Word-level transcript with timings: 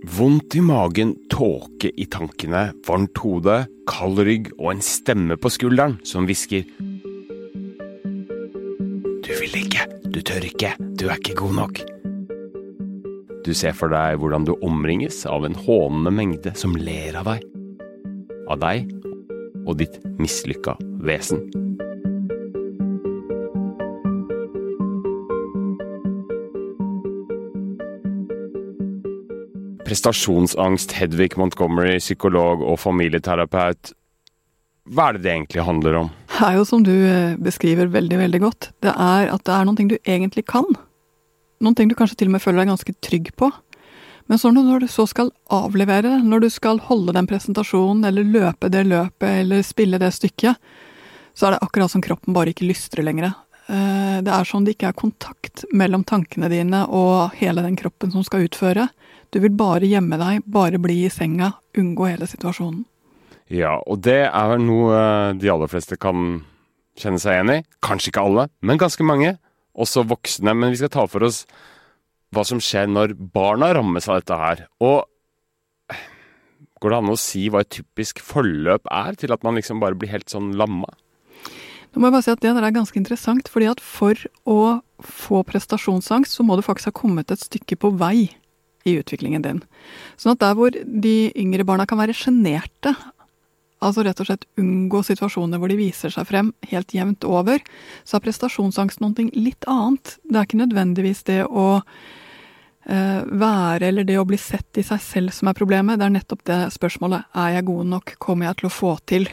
Vondt 0.00 0.54
i 0.56 0.60
magen, 0.64 1.12
tåke 1.28 1.90
i 1.92 2.06
tankene, 2.08 2.70
varmt 2.88 3.18
hode, 3.20 3.66
kald 3.84 4.22
rygg 4.24 4.46
og 4.56 4.70
en 4.72 4.80
stemme 4.80 5.36
på 5.36 5.50
skulderen 5.52 5.98
som 6.08 6.24
hvisker. 6.24 6.64
Du 9.20 9.28
vil 9.36 9.58
ikke, 9.60 9.84
du 10.08 10.22
tør 10.24 10.46
ikke, 10.48 10.72
du 10.96 11.04
er 11.10 11.20
ikke 11.20 11.36
god 11.42 11.52
nok. 11.58 11.82
Du 13.44 13.52
ser 13.52 13.76
for 13.76 13.92
deg 13.92 14.16
hvordan 14.22 14.48
du 14.48 14.54
omringes 14.64 15.26
av 15.28 15.44
en 15.44 15.58
hånende 15.68 16.16
mengde 16.16 16.56
som 16.56 16.80
ler 16.80 17.20
av 17.20 17.34
deg. 17.34 17.44
Av 18.48 18.56
deg 18.64 18.88
og 19.66 19.76
ditt 19.82 20.00
mislykka 20.16 20.78
vesen. 21.04 21.44
Prestasjonsangst, 29.90 30.94
Hedvig 31.00 31.34
Montgomery, 31.40 31.98
psykolog 31.98 32.62
og 32.62 32.78
familieterapeut. 32.78 33.92
Hva 34.90 35.08
er 35.08 35.16
det 35.16 35.24
det 35.24 35.32
egentlig 35.32 35.64
handler 35.66 35.98
om? 36.04 36.12
Det 36.30 36.46
er 36.46 36.56
jo 36.56 36.66
som 36.68 36.84
du 36.86 36.94
eh, 36.94 37.34
beskriver 37.42 37.90
veldig, 37.90 38.20
veldig 38.22 38.40
godt. 38.42 38.70
Det 38.82 38.92
er 38.94 39.32
at 39.34 39.42
det 39.46 39.56
er 39.56 39.66
noen 39.66 39.78
ting 39.78 39.90
du 39.90 39.98
egentlig 39.98 40.46
kan. 40.50 40.66
Noen 41.60 41.76
ting 41.76 41.90
du 41.90 41.96
kanskje 41.98 42.22
til 42.22 42.30
og 42.30 42.36
med 42.36 42.42
føler 42.44 42.62
deg 42.62 42.72
ganske 42.72 42.94
trygg 43.04 43.32
på. 43.38 43.50
Men 44.30 44.38
så 44.38 44.52
når 44.54 44.84
du 44.84 44.88
så 44.88 45.08
skal 45.10 45.32
avlevere 45.50 46.06
det, 46.06 46.16
når 46.22 46.46
du 46.46 46.48
skal 46.54 46.78
holde 46.86 47.14
den 47.16 47.26
presentasjonen, 47.28 48.04
eller 48.06 48.26
løpe 48.26 48.70
det 48.70 48.86
løpet, 48.86 49.28
eller 49.42 49.66
spille 49.66 49.98
det 50.00 50.12
stykket, 50.14 50.58
så 51.34 51.48
er 51.48 51.56
det 51.56 51.64
akkurat 51.66 51.90
som 51.92 52.02
kroppen 52.04 52.34
bare 52.36 52.54
ikke 52.54 52.68
lystrer 52.68 53.04
lenger. 53.06 53.34
Eh, 53.66 54.18
det 54.22 54.32
er 54.32 54.46
som 54.46 54.64
det 54.64 54.76
ikke 54.76 54.94
er 54.94 54.98
kontakt 54.98 55.66
mellom 55.74 56.06
tankene 56.06 56.50
dine 56.50 56.86
og 56.86 57.34
hele 57.42 57.66
den 57.66 57.78
kroppen 57.78 58.14
som 58.14 58.24
skal 58.26 58.46
utføre. 58.46 58.88
Du 59.30 59.38
vil 59.38 59.52
bare 59.54 59.86
gjemme 59.86 60.18
deg, 60.18 60.46
bare 60.50 60.80
bli 60.82 61.04
i 61.06 61.10
senga, 61.12 61.52
unngå 61.78 62.08
hele 62.10 62.26
situasjonen. 62.26 62.82
Ja, 63.50 63.76
og 63.86 64.02
det 64.06 64.24
er 64.28 64.48
vel 64.52 64.62
noe 64.62 64.94
eh, 64.94 65.36
de 65.38 65.50
aller 65.50 65.70
fleste 65.70 65.98
kan 65.98 66.42
kjenne 66.98 67.18
seg 67.22 67.36
igjen 67.36 67.54
i. 67.56 67.60
Kanskje 67.82 68.12
ikke 68.12 68.24
alle, 68.26 68.46
men 68.62 68.78
ganske 68.78 69.06
mange. 69.06 69.36
Også 69.74 70.04
voksne. 70.06 70.54
Men 70.54 70.74
vi 70.74 70.80
skal 70.80 70.92
ta 70.94 71.06
for 71.10 71.26
oss 71.26 71.44
hva 72.34 72.44
som 72.46 72.62
skjer 72.62 72.90
når 72.90 73.16
barna 73.34 73.72
rammes 73.74 74.06
av 74.10 74.20
dette 74.20 74.38
her. 74.38 74.64
Og 74.82 75.06
går 76.80 76.94
det 76.94 76.98
an 77.00 77.12
å 77.12 77.18
si 77.18 77.46
hva 77.50 77.62
et 77.64 77.72
typisk 77.74 78.22
forløp 78.24 78.86
er 78.90 79.18
til 79.18 79.34
at 79.34 79.46
man 79.46 79.58
liksom 79.58 79.82
bare 79.82 79.98
blir 79.98 80.12
helt 80.14 80.30
sånn 80.32 80.52
lamma? 80.58 80.90
Nå 81.90 81.98
må 81.98 82.06
jeg 82.06 82.14
bare 82.14 82.22
si 82.22 82.30
at 82.30 82.42
Det 82.42 82.52
der 82.54 82.66
er 82.68 82.74
ganske 82.74 82.98
interessant, 82.98 83.50
fordi 83.50 83.66
at 83.66 83.82
for 83.82 84.14
å 84.46 84.78
få 85.02 85.42
prestasjonsangst, 85.46 86.36
så 86.38 86.46
må 86.46 86.54
du 86.54 86.62
faktisk 86.62 86.92
ha 86.92 86.98
kommet 87.00 87.34
et 87.34 87.42
stykke 87.42 87.78
på 87.82 87.90
vei 87.98 88.28
i 88.88 88.96
utviklingen 89.00 89.44
din. 89.44 89.62
Sånn 90.20 90.34
at 90.34 90.42
der 90.42 90.56
hvor 90.58 90.74
de 90.74 91.16
yngre 91.38 91.66
barna 91.68 91.86
kan 91.88 92.00
være 92.00 92.16
sjenerte, 92.16 92.94
altså 93.80 94.04
rett 94.04 94.20
og 94.20 94.28
slett 94.28 94.46
unngå 94.60 95.02
situasjoner 95.06 95.60
hvor 95.60 95.72
de 95.72 95.78
viser 95.78 96.12
seg 96.12 96.28
frem 96.28 96.52
helt 96.70 96.94
jevnt 96.94 97.24
over, 97.28 97.62
så 98.04 98.18
er 98.18 98.24
prestasjonsangst 98.24 99.00
noe 99.02 99.28
litt 99.34 99.66
annet. 99.70 100.16
Det 100.24 100.36
er 100.36 100.48
ikke 100.48 100.62
nødvendigvis 100.62 101.22
det 101.28 101.40
å 101.48 101.68
eh, 101.80 103.22
være 103.24 103.88
eller 103.88 104.08
det 104.08 104.18
å 104.20 104.26
bli 104.28 104.38
sett 104.40 104.80
i 104.80 104.86
seg 104.86 105.00
selv 105.04 105.36
som 105.36 105.50
er 105.50 105.58
problemet, 105.58 106.00
det 106.00 106.08
er 106.08 106.16
nettopp 106.18 106.44
det 106.48 106.60
spørsmålet 106.76 107.40
er 107.44 107.56
jeg 107.56 107.68
god 107.70 107.94
nok, 107.94 108.14
kommer 108.20 108.50
jeg 108.50 108.60
til 108.60 108.70
å 108.70 108.74
få 108.74 108.94
til, 109.08 109.30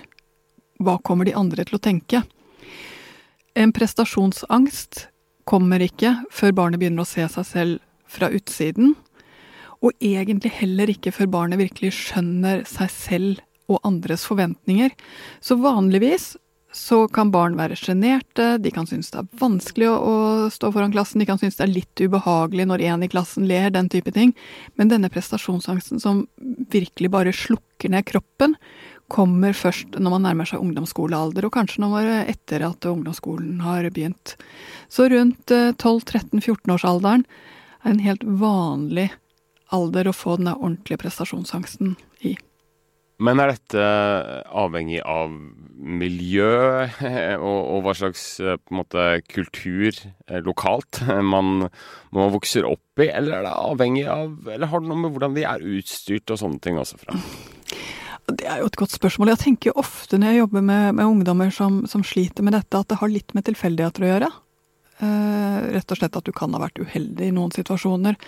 hva 0.84 1.00
kommer 1.02 1.26
de 1.26 1.36
andre 1.36 1.66
til 1.66 1.80
å 1.80 1.84
tenke? 1.84 2.22
En 3.58 3.72
prestasjonsangst 3.74 5.08
kommer 5.48 5.82
ikke 5.82 6.14
før 6.34 6.54
barnet 6.54 6.82
begynner 6.82 7.02
å 7.02 7.10
se 7.10 7.26
seg 7.34 7.48
selv 7.48 7.84
fra 8.08 8.30
utsiden, 8.32 8.94
og 9.84 9.94
egentlig 10.04 10.54
heller 10.58 10.90
ikke 10.92 11.14
før 11.16 11.30
barnet 11.34 11.62
virkelig 11.62 11.94
skjønner 11.98 12.64
seg 12.70 12.92
selv 12.94 13.44
og 13.68 13.82
andres 13.88 14.24
forventninger. 14.28 14.94
Så 15.44 15.58
vanligvis 15.60 16.36
så 16.78 17.06
kan 17.10 17.32
barn 17.32 17.56
være 17.58 17.78
sjenerte, 17.80 18.58
de 18.62 18.72
kan 18.74 18.86
synes 18.90 19.10
det 19.14 19.22
er 19.22 19.40
vanskelig 19.40 19.88
å, 19.90 20.16
stå 20.54 20.70
foran 20.76 20.92
klassen, 20.94 21.22
de 21.22 21.28
kan 21.30 21.40
synes 21.40 21.58
det 21.58 21.66
er 21.66 21.74
litt 21.74 22.04
ubehagelig 22.04 22.68
når 22.70 22.84
en 22.90 23.06
i 23.06 23.10
klassen 23.12 23.48
ler, 23.50 23.72
den 23.74 23.90
type 23.92 24.12
ting. 24.14 24.34
Men 24.78 24.92
denne 24.92 25.10
prestasjonsangsten 25.12 26.02
som 26.04 26.26
virkelig 26.74 27.12
bare 27.14 27.34
slukker 27.36 27.94
ned 27.94 28.06
kroppen, 28.10 28.58
kommer 29.08 29.56
først 29.56 29.96
når 29.96 30.14
man 30.18 30.26
nærmer 30.28 30.50
seg 30.50 30.60
ungdomsskolealder, 30.60 31.48
og 31.48 31.56
kanskje 31.56 31.86
når 31.86 32.10
etter 32.28 32.66
at 32.68 32.90
ungdomsskolen 32.90 33.62
har 33.64 33.88
begynt. 33.96 34.36
Så 34.92 35.08
rundt 35.14 35.54
12-13-14-årsalderen 35.80 37.24
eh, 37.24 37.54
er 37.86 37.96
en 37.96 38.04
helt 38.04 38.28
vanlig 38.28 39.08
alder 39.74 40.10
å 40.10 40.16
få 40.16 40.38
den 40.40 40.52
ordentlige 40.54 41.02
prestasjonsangsten 41.04 41.96
i. 42.28 42.36
Men 43.18 43.42
er 43.42 43.56
dette 43.56 43.84
avhengig 44.54 45.00
av 45.02 45.32
miljø 45.78 46.52
og, 47.48 47.58
og 47.58 47.84
hva 47.86 47.96
slags 47.98 48.24
eh, 48.44 48.60
måte, 48.74 49.06
kultur 49.30 49.90
eh, 49.90 50.42
lokalt 50.46 51.02
man, 51.34 51.68
man, 52.14 52.34
vokser 52.34 52.68
opp 52.70 53.02
i, 53.02 53.10
eller 53.10 53.40
er 53.40 53.48
det 53.48 53.54
avhengig 53.58 54.08
av 54.10 54.50
Eller 54.54 54.70
har 54.70 54.82
det 54.82 54.90
noe 54.90 55.02
med 55.02 55.14
hvordan 55.16 55.38
vi 55.38 55.46
er 55.50 55.66
utstyrt 55.78 56.34
og 56.34 56.42
sånne 56.42 56.62
ting 56.62 56.78
også 56.82 57.02
fra? 57.02 57.18
Det 58.28 58.44
er 58.44 58.60
jo 58.60 58.68
et 58.68 58.76
godt 58.76 58.92
spørsmål. 58.92 59.32
Jeg 59.32 59.44
tenker 59.46 59.78
ofte 59.80 60.18
når 60.20 60.34
jeg 60.34 60.42
jobber 60.42 60.64
med, 60.70 60.98
med 60.98 61.08
ungdommer 61.08 61.52
som, 61.54 61.86
som, 61.88 62.04
sliter 62.04 62.44
med 62.44 62.58
dette, 62.58 62.76
at 62.76 62.90
det 62.92 62.98
har 63.00 63.12
litt 63.12 63.32
med 63.38 63.46
tilfeldigheter 63.48 64.04
å 64.04 64.10
gjøre. 64.10 64.32
Eh, 64.98 65.60
rett 65.78 65.94
og 65.94 66.00
slett 66.02 66.18
at 66.20 66.28
du 66.28 66.34
kan 66.36 66.52
ha 66.52 66.60
vært 66.60 66.82
uheldig 66.84 67.30
i 67.30 67.36
noen 67.36 67.54
situasjoner. 67.56 68.20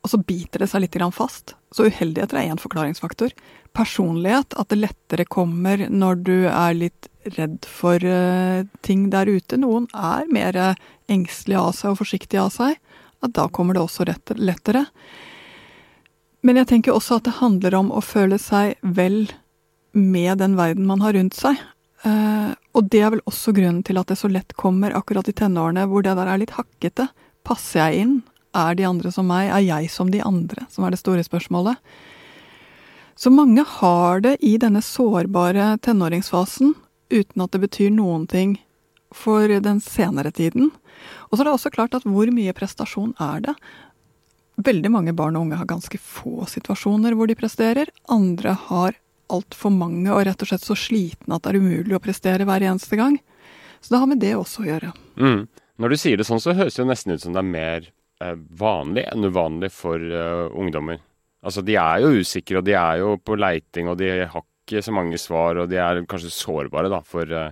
Og 0.00 0.12
så 0.12 0.20
biter 0.24 0.62
det 0.62 0.70
seg 0.70 0.84
litt 0.84 0.96
fast. 1.12 1.54
Så 1.72 1.90
uheldigheter 1.90 2.38
er 2.40 2.50
én 2.50 2.60
forklaringsfaktor. 2.60 3.34
Personlighet, 3.76 4.56
at 4.56 4.68
det 4.72 4.80
lettere 4.80 5.26
kommer 5.28 5.86
når 5.88 6.22
du 6.24 6.36
er 6.48 6.74
litt 6.74 7.08
redd 7.36 7.66
for 7.68 8.00
uh, 8.00 8.64
ting 8.80 9.10
der 9.12 9.28
ute. 9.28 9.58
Noen 9.60 9.88
er 9.92 10.24
mer 10.32 10.56
engstelige 11.10 11.60
av 11.60 11.74
seg 11.76 11.92
og 11.92 12.00
forsiktige 12.00 12.40
av 12.40 12.54
seg. 12.54 12.78
At 13.20 13.36
da 13.36 13.48
kommer 13.52 13.76
det 13.76 13.84
også 13.84 14.08
lettere. 14.40 14.86
Men 16.40 16.56
jeg 16.56 16.70
tenker 16.70 16.96
også 16.96 17.20
at 17.20 17.28
det 17.28 17.36
handler 17.42 17.76
om 17.76 17.92
å 17.92 18.00
føle 18.00 18.38
seg 18.40 18.78
vel 18.80 19.26
med 19.92 20.40
den 20.40 20.56
verden 20.56 20.88
man 20.88 21.04
har 21.04 21.12
rundt 21.18 21.36
seg. 21.36 21.60
Uh, 22.00 22.56
og 22.72 22.88
det 22.88 23.02
er 23.04 23.12
vel 23.12 23.24
også 23.28 23.52
grunnen 23.52 23.82
til 23.84 24.00
at 24.00 24.08
det 24.08 24.16
så 24.16 24.30
lett 24.30 24.56
kommer 24.56 24.94
akkurat 24.96 25.28
i 25.28 25.36
tenårene, 25.36 25.84
hvor 25.90 26.06
det 26.06 26.16
der 26.16 26.30
er 26.32 26.40
litt 26.40 26.56
hakkete. 26.56 27.10
Passer 27.44 27.82
jeg 27.84 28.06
inn? 28.06 28.14
Er 28.56 28.74
de 28.74 28.86
andre 28.88 29.12
som 29.14 29.28
meg? 29.30 29.50
Er 29.50 29.62
jeg 29.62 29.90
som 29.92 30.10
de 30.10 30.22
andre? 30.26 30.66
Som 30.70 30.84
er 30.84 30.94
det 30.94 31.00
store 31.02 31.24
spørsmålet. 31.26 31.78
Så 33.20 33.30
mange 33.30 33.64
har 33.68 34.22
det 34.24 34.38
i 34.40 34.56
denne 34.56 34.80
sårbare 34.82 35.74
tenåringsfasen 35.84 36.74
uten 37.10 37.42
at 37.44 37.52
det 37.52 37.60
betyr 37.66 37.90
noen 37.92 38.26
ting 38.30 38.56
for 39.12 39.48
den 39.48 39.80
senere 39.84 40.30
tiden. 40.32 40.70
Og 41.28 41.36
så 41.36 41.42
er 41.42 41.50
det 41.50 41.54
også 41.54 41.72
klart 41.74 41.94
at 41.98 42.06
hvor 42.08 42.30
mye 42.32 42.54
prestasjon 42.56 43.12
er 43.20 43.44
det? 43.44 43.54
Veldig 44.60 44.90
mange 44.92 45.14
barn 45.16 45.36
og 45.36 45.46
unge 45.46 45.60
har 45.60 45.68
ganske 45.68 45.98
få 46.00 46.46
situasjoner 46.48 47.16
hvor 47.16 47.28
de 47.28 47.36
presterer. 47.38 47.92
Andre 48.08 48.56
har 48.68 48.96
altfor 49.30 49.72
mange 49.72 50.10
og 50.10 50.24
rett 50.26 50.42
og 50.42 50.50
slett 50.50 50.66
så 50.66 50.76
slitne 50.78 51.36
at 51.36 51.44
det 51.44 51.52
er 51.52 51.62
umulig 51.62 51.96
å 51.96 52.02
prestere 52.02 52.46
hver 52.48 52.64
eneste 52.66 52.98
gang. 52.98 53.20
Så 53.80 53.94
det 53.94 54.00
har 54.02 54.10
med 54.10 54.20
det 54.20 54.34
også 54.36 54.64
å 54.64 54.68
gjøre. 54.68 54.92
Mm. 55.20 55.46
Når 55.80 55.92
du 55.92 56.00
sier 56.00 56.20
det 56.20 56.26
sånn, 56.28 56.42
så 56.42 56.56
høres 56.56 56.76
det 56.76 56.82
jo 56.82 56.90
nesten 56.90 57.14
ut 57.14 57.22
som 57.22 57.36
det 57.36 57.40
er 57.40 57.52
mer 57.52 57.88
vanlig 58.60 59.06
enn 59.10 59.28
uvanlig 59.28 59.70
for 59.74 60.00
uh, 60.00 60.48
ungdommer. 60.56 61.00
Altså, 61.40 61.64
de 61.64 61.76
er 61.80 62.02
jo 62.02 62.20
usikre, 62.20 62.60
og 62.60 62.66
de 62.66 62.76
er 62.76 63.00
jo 63.00 63.14
på 63.24 63.38
leiting, 63.38 63.88
og 63.88 63.96
de 64.00 64.10
har 64.28 64.44
ikke 64.44 64.82
så 64.84 64.92
mange 64.92 65.18
svar, 65.18 65.56
og 65.56 65.70
de 65.70 65.80
er 65.80 66.02
kanskje 66.08 66.32
sårbare 66.34 66.90
da, 66.92 67.00
for, 67.06 67.32
uh, 67.32 67.48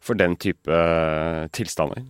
for 0.00 0.18
den 0.18 0.38
type 0.40 0.68
uh, 0.70 1.44
tilstander. 1.52 2.06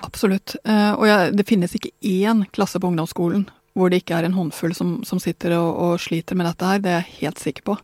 Absolutt. 0.00 0.54
og 0.64 1.02
jeg, 1.04 1.32
det 1.36 1.44
finnes 1.44 1.74
ikke 1.76 1.90
én 2.08 2.38
klasse 2.56 2.80
på 2.80 2.88
ungdomsskolen 2.88 3.42
hvor 3.76 3.90
det 3.92 3.98
ikke 4.00 4.16
er 4.16 4.26
en 4.26 4.36
håndfull 4.36 4.72
som, 4.72 4.94
som 5.04 5.20
sitter 5.22 5.52
og, 5.58 5.68
og, 5.76 5.92
sliter 6.00 6.38
med 6.38 6.48
dette 6.48 6.70
her. 6.70 6.80
Det 6.80 6.90
er 6.90 7.02
jeg 7.02 7.18
helt 7.18 7.42
sikker 7.42 7.66
på. 7.68 7.76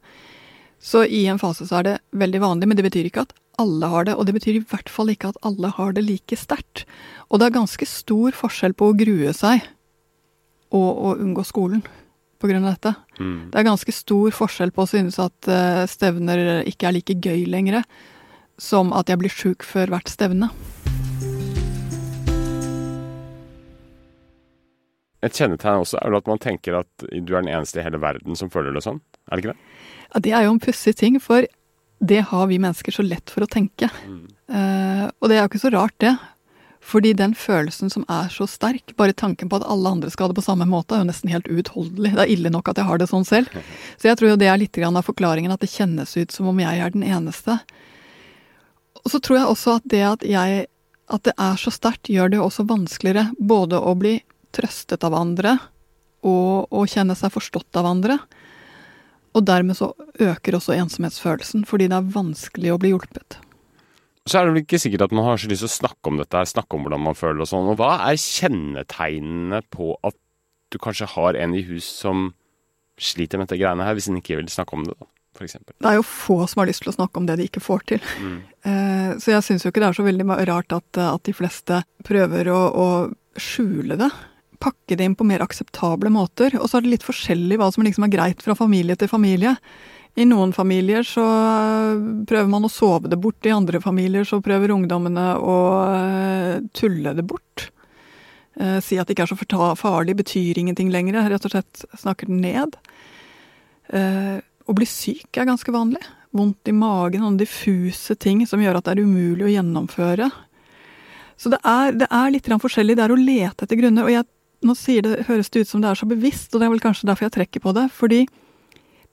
Så 0.87 1.03
i 1.11 1.25
en 1.27 1.41
fase 1.43 1.67
så 1.67 1.81
er 1.81 1.87
det 1.87 1.97
veldig 2.15 2.41
vanlig, 2.45 2.69
men 2.71 2.79
det 2.79 2.87
betyr 2.87 3.09
ikke 3.09 3.27
at 3.27 3.35
alle 3.59 3.89
har 3.91 4.07
det, 4.07 4.15
og 4.15 4.29
det 4.29 4.37
betyr 4.37 4.59
i 4.61 4.65
hvert 4.71 4.91
fall 4.93 5.11
ikke 5.11 5.33
at 5.33 5.39
alle 5.47 5.73
har 5.75 5.95
det 5.97 6.05
like 6.05 6.39
sterkt. 6.39 6.85
Og 7.27 7.41
det 7.41 7.49
er 7.49 7.57
ganske 7.57 7.89
stor 7.89 8.37
forskjell 8.37 8.77
på 8.77 8.93
å 8.93 8.99
grue 8.99 9.33
seg 9.35 9.65
og 10.77 10.91
å 11.09 11.15
unngå 11.23 11.47
skolen 11.47 11.83
av 12.47 12.67
dette. 12.69 12.93
Mm. 13.19 13.51
Det 13.51 13.59
er 13.59 13.67
ganske 13.67 13.93
stor 13.97 14.35
forskjell 14.37 14.71
på 14.71 14.85
å 14.85 14.91
synes 14.91 15.17
at 15.19 15.49
uh, 15.51 15.83
stevner 15.91 16.63
ikke 16.69 16.87
er 16.87 16.95
like 16.95 17.17
gøy 17.19 17.47
lenger, 17.51 17.83
som 18.61 18.93
at 18.95 19.11
jeg 19.11 19.19
blir 19.19 19.33
sjuk 19.33 19.67
før 19.67 19.91
hvert 19.91 20.13
stevne. 20.13 20.53
Et 25.25 25.33
kjennetegn 25.33 25.83
også 25.83 25.99
er 26.01 26.11
vel 26.11 26.21
at 26.21 26.29
man 26.29 26.41
tenker 26.43 26.81
at 26.83 27.07
du 27.07 27.33
er 27.33 27.41
den 27.41 27.53
eneste 27.53 27.81
i 27.81 27.87
hele 27.87 28.01
verden 28.03 28.37
som 28.39 28.51
føler 28.53 28.77
det 28.77 28.85
sånn? 28.85 29.01
Er 29.31 29.37
det 29.37 29.45
ikke 29.45 29.55
det? 29.55 29.77
Ja, 30.13 30.21
Det 30.21 30.33
er 30.33 30.47
jo 30.47 30.55
en 30.55 30.63
pussig 30.63 30.97
ting, 30.97 31.21
for 31.21 31.47
det 31.99 32.21
har 32.31 32.47
vi 32.47 32.61
mennesker 32.61 32.93
så 32.93 33.03
lett 33.03 33.33
for 33.33 33.47
å 33.47 33.51
tenke. 33.51 33.89
Mm. 34.05 34.25
Uh, 34.53 35.07
og 35.21 35.31
det 35.31 35.39
er 35.39 35.45
jo 35.45 35.51
ikke 35.51 35.65
så 35.65 35.73
rart, 35.73 35.97
det. 36.05 36.13
Fordi 36.87 37.15
den 37.19 37.33
følelsen 37.35 37.91
som 37.91 38.05
er 38.13 38.29
så 38.31 38.47
sterk, 38.47 38.93
bare 39.01 39.17
tanken 39.17 39.49
på 39.51 39.59
at 39.59 39.65
alle 39.67 39.91
andre 39.97 40.11
skal 40.13 40.29
ha 40.29 40.31
det 40.31 40.39
på 40.39 40.45
samme 40.47 40.69
måte, 40.71 40.95
er 40.95 41.03
jo 41.03 41.09
nesten 41.09 41.33
helt 41.33 41.49
uutholdelig. 41.49 42.13
Det 42.15 42.23
er 42.23 42.35
ille 42.37 42.53
nok 42.53 42.69
at 42.71 42.79
jeg 42.79 42.87
har 42.87 43.01
det 43.01 43.09
sånn 43.11 43.27
selv. 43.27 43.51
Så 43.99 44.11
jeg 44.11 44.21
tror 44.21 44.35
jo 44.35 44.39
det 44.39 44.53
er 44.53 44.61
litt 44.61 44.79
av 44.79 45.03
forklaringen, 45.03 45.51
at 45.51 45.65
det 45.65 45.73
kjennes 45.73 46.15
ut 46.15 46.37
som 46.37 46.53
om 46.53 46.63
jeg 46.63 46.85
er 46.85 46.95
den 46.95 47.03
eneste. 47.03 47.59
Og 49.03 49.11
så 49.11 49.19
tror 49.23 49.39
jeg 49.39 49.51
også 49.51 49.77
at 49.79 49.85
det 49.91 50.03
at, 50.03 50.25
jeg, 50.27 50.67
at 51.15 51.27
det 51.27 51.35
er 51.39 51.59
så 51.63 51.73
sterkt, 51.75 52.11
gjør 52.11 52.31
det 52.31 52.41
jo 52.41 52.47
også 52.47 52.67
vanskeligere 52.67 53.29
både 53.39 53.79
å 53.79 53.93
bli 53.99 54.17
trøstet 54.57 55.05
av 55.07 55.17
andre 55.17 55.59
og 56.27 56.73
å 56.75 56.85
kjenne 56.91 57.15
seg 57.19 57.33
forstått 57.35 57.79
av 57.79 57.89
andre. 57.89 58.19
Og 59.37 59.45
dermed 59.45 59.77
så 59.77 59.91
øker 60.23 60.57
også 60.57 60.75
ensomhetsfølelsen, 60.79 61.67
fordi 61.69 61.91
det 61.93 61.99
er 61.99 62.15
vanskelig 62.15 62.73
å 62.73 62.79
bli 62.81 62.95
hjulpet. 62.95 63.39
Så 64.27 64.41
er 64.41 64.47
det 64.47 64.55
vel 64.55 64.65
ikke 64.65 64.81
sikkert 64.83 65.05
at 65.07 65.15
man 65.15 65.27
har 65.29 65.39
så 65.39 65.51
lyst 65.51 65.63
til 65.63 65.71
å 65.71 65.77
snakke 65.77 66.11
om 66.11 66.17
dette, 66.19 66.47
snakke 66.51 66.75
om 66.75 66.87
hvordan 66.87 67.05
man 67.05 67.19
føler 67.19 67.45
og 67.45 67.51
sånn. 67.51 67.69
Og 67.71 67.77
hva 67.79 67.93
er 68.09 68.19
kjennetegnene 68.19 69.61
på 69.71 69.93
at 70.07 70.17
du 70.75 70.81
kanskje 70.83 71.07
har 71.13 71.39
en 71.39 71.55
i 71.55 71.63
hus 71.69 71.87
som 72.01 72.33
sliter 72.99 73.39
med 73.39 73.47
dette 73.47 73.61
greiene 73.61 73.87
her, 73.87 73.95
hvis 73.95 74.09
en 74.11 74.19
ikke 74.19 74.41
vil 74.41 74.51
snakke 74.51 74.75
om 74.75 74.89
det, 74.89 74.97
da? 74.97 75.11
Det 75.37 75.85
er 75.85 75.99
jo 75.99 76.05
få 76.09 76.39
som 76.49 76.63
har 76.63 76.71
lyst 76.71 76.81
til 76.81 76.89
å 76.89 76.95
snakke 76.97 77.21
om 77.21 77.27
det 77.29 77.35
de 77.37 77.45
ikke 77.45 77.61
får 77.61 77.89
til. 77.93 78.13
Mm. 78.25 78.39
Eh, 78.67 79.13
så 79.23 79.31
jeg 79.31 79.45
syns 79.47 79.63
jo 79.63 79.71
ikke 79.71 79.79
det 79.79 79.87
er 79.93 79.95
så 79.95 80.03
veldig 80.03 80.25
rart 80.49 80.73
at, 80.75 80.99
at 80.99 81.23
de 81.29 81.31
fleste 81.37 81.77
prøver 82.03 82.49
å, 82.51 82.57
å 82.67 82.87
skjule 83.39 83.95
det 84.01 84.09
pakke 84.61 84.97
det 84.97 85.05
inn 85.05 85.17
på 85.19 85.27
mer 85.27 85.45
akseptable 85.45 86.11
måter. 86.13 86.57
Og 86.61 86.69
så 86.69 86.79
er 86.79 86.87
det 86.87 86.97
litt 86.97 87.07
forskjellig 87.07 87.59
hva 87.61 87.71
som 87.75 87.85
liksom 87.87 88.07
er 88.07 88.15
greit 88.15 88.43
fra 88.45 88.57
familie 88.59 88.97
til 88.99 89.11
familie. 89.11 89.57
I 90.17 90.25
noen 90.25 90.53
familier 90.57 91.05
så 91.05 91.23
eh, 91.23 92.05
prøver 92.29 92.49
man 92.49 92.65
å 92.65 92.73
sove 92.73 93.11
det 93.13 93.19
bort, 93.21 93.45
i 93.45 93.53
andre 93.53 93.83
familier 93.85 94.25
så 94.25 94.41
prøver 94.45 94.73
ungdommene 94.73 95.27
å 95.37 95.57
eh, 95.93 96.55
tulle 96.77 97.13
det 97.19 97.25
bort. 97.29 97.67
Eh, 98.57 98.79
si 98.81 98.97
at 98.97 99.09
det 99.09 99.17
ikke 99.17 99.27
er 99.27 99.35
så 99.35 99.75
farlig, 99.77 100.17
betyr 100.17 100.63
ingenting 100.63 100.89
lenger. 100.95 101.21
Rett 101.29 101.45
og 101.45 101.53
slett 101.53 101.85
snakker 102.01 102.33
den 102.33 102.41
ned. 102.47 102.81
Å 103.87 104.75
bli 104.75 104.87
syk 104.89 105.37
er 105.37 105.47
ganske 105.47 105.71
vanlig. 105.71 106.01
Vondt 106.37 106.69
i 106.69 106.75
magen, 106.75 107.23
noen 107.23 107.37
diffuse 107.39 108.17
ting 108.19 108.41
som 108.49 108.61
gjør 108.61 108.81
at 108.81 108.89
det 108.89 108.97
er 108.97 109.05
umulig 109.05 109.47
å 109.47 109.53
gjennomføre. 109.53 110.31
Så 111.37 111.53
det 111.53 111.61
er, 111.61 111.93
det 112.01 112.09
er 112.09 112.33
litt 112.33 112.49
forskjellig. 112.49 112.97
Det 112.97 113.05
er 113.05 113.13
å 113.13 113.21
lete 113.21 113.69
etter 113.69 113.79
grunner. 113.79 114.09
Og 114.09 114.15
jeg, 114.15 114.27
nå 114.65 114.75
det, 114.75 115.27
høres 115.29 115.51
det 115.51 115.61
ut 115.61 115.69
som 115.69 115.83
det 115.83 115.91
er 115.91 115.99
så 116.01 116.09
bevisst, 116.09 116.55
og 116.55 116.61
det 116.61 116.67
er 116.67 116.73
vel 116.73 116.85
kanskje 116.85 117.09
derfor 117.09 117.29
jeg 117.29 117.37
trekker 117.37 117.61
på 117.61 117.75
det. 117.77 117.91
fordi 117.93 118.27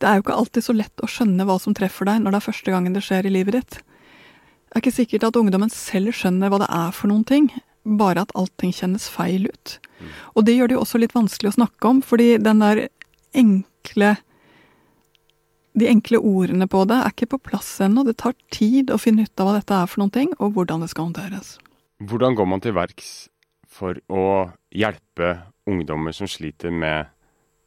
det 0.03 0.09
er 0.09 0.17
jo 0.17 0.23
ikke 0.25 0.35
alltid 0.35 0.65
så 0.65 0.73
lett 0.75 1.03
å 1.03 1.07
skjønne 1.07 1.45
hva 1.47 1.55
som 1.61 1.75
treffer 1.77 2.07
deg 2.09 2.23
når 2.23 2.33
det 2.33 2.39
er 2.39 2.47
første 2.47 2.71
gangen 2.73 2.95
det 2.95 3.03
skjer 3.05 3.27
i 3.27 3.31
livet 3.31 3.55
ditt. 3.55 3.77
Det 3.79 4.75
er 4.75 4.81
ikke 4.81 4.97
sikkert 4.97 5.27
at 5.29 5.37
ungdommen 5.39 5.71
selv 5.71 6.15
skjønner 6.17 6.51
hva 6.51 6.59
det 6.63 6.67
er 6.75 6.91
for 6.97 7.11
noen 7.11 7.23
ting, 7.29 7.47
bare 7.85 8.25
at 8.25 8.33
allting 8.35 8.73
kjennes 8.75 9.05
feil 9.11 9.47
ut. 9.47 9.77
Og 10.35 10.43
det 10.43 10.57
gjør 10.57 10.71
det 10.71 10.75
jo 10.75 10.83
også 10.83 10.99
litt 10.99 11.15
vanskelig 11.15 11.53
å 11.53 11.57
snakke 11.59 11.87
om, 11.87 12.01
fordi 12.03 12.35
den 12.41 12.63
der 12.63 12.87
enkle 13.33 14.15
De 15.73 15.87
enkle 15.89 16.19
ordene 16.21 16.67
på 16.69 16.83
det 16.85 16.99
er 17.01 17.09
ikke 17.09 17.31
på 17.31 17.39
plass 17.49 17.79
ennå. 17.81 18.03
Det 18.05 18.19
tar 18.21 18.35
tid 18.53 18.91
å 18.93 18.99
finne 19.01 19.23
ut 19.25 19.41
av 19.41 19.47
hva 19.47 19.55
dette 19.55 19.73
er 19.73 19.87
for 19.89 20.03
noen 20.03 20.11
ting, 20.13 20.29
og 20.37 20.53
hvordan 20.53 20.83
det 20.85 20.91
skal 20.91 21.07
håndteres. 21.07 21.55
Hvordan 21.97 22.37
går 22.37 22.45
man 22.45 22.61
til 22.61 22.75
verks 22.77 23.07
for 23.73 23.97
å 24.13 24.25
hjelpe 24.73 25.35
ungdommer 25.69 26.15
som 26.15 26.29
sliter 26.29 26.73
med 26.73 27.09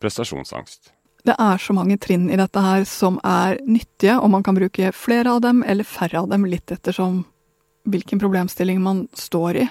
prestasjonsangst? 0.02 0.92
Det 1.26 1.34
er 1.42 1.58
så 1.58 1.74
mange 1.74 1.96
trinn 1.98 2.28
i 2.30 2.38
dette 2.38 2.62
her 2.62 2.84
som 2.86 3.18
er 3.26 3.58
nyttige, 3.66 4.14
og 4.20 4.30
man 4.30 4.44
kan 4.46 4.54
bruke 4.54 4.92
flere 4.94 5.34
av 5.34 5.42
dem 5.42 5.64
eller 5.66 5.88
færre 5.88 6.22
av 6.22 6.30
dem, 6.30 6.46
litt 6.46 6.70
ettersom 6.70 7.24
hvilken 7.90 8.20
problemstilling 8.22 8.78
man 8.82 9.06
står 9.18 9.62
i. 9.64 9.66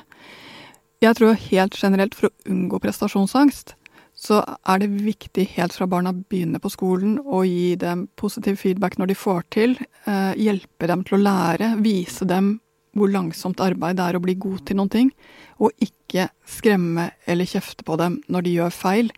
Jeg 1.04 1.18
tror 1.20 1.40
helt 1.48 1.80
generelt 1.80 2.16
for 2.18 2.30
å 2.30 2.52
unngå 2.52 2.80
prestasjonsangst, 2.84 3.76
så 4.16 4.40
er 4.64 4.80
det 4.80 5.04
viktig 5.04 5.46
helt 5.58 5.76
fra 5.76 5.88
barna 5.92 6.14
begynner 6.16 6.62
på 6.64 6.72
skolen 6.72 7.18
å 7.20 7.42
gi 7.44 7.76
dem 7.80 8.06
positiv 8.20 8.58
feedback 8.62 8.96
når 8.98 9.12
de 9.12 9.18
får 9.20 9.42
til, 9.52 9.76
eh, 10.08 10.34
hjelpe 10.40 10.88
dem 10.88 11.04
til 11.04 11.18
å 11.18 11.24
lære, 11.24 11.76
vise 11.84 12.26
dem 12.28 12.60
hvor 12.96 13.12
langsomt 13.12 13.62
arbeid 13.64 14.00
det 14.00 14.08
er 14.08 14.18
å 14.18 14.24
bli 14.24 14.38
god 14.40 14.66
til 14.68 14.80
noen 14.80 14.92
ting, 14.92 15.14
og 15.60 15.76
ikke 15.84 16.30
skremme 16.48 17.10
eller 17.28 17.50
kjefte 17.50 17.86
på 17.88 17.98
dem 18.00 18.22
når 18.32 18.48
de 18.48 18.56
gjør 18.60 18.76
feil. 18.76 19.12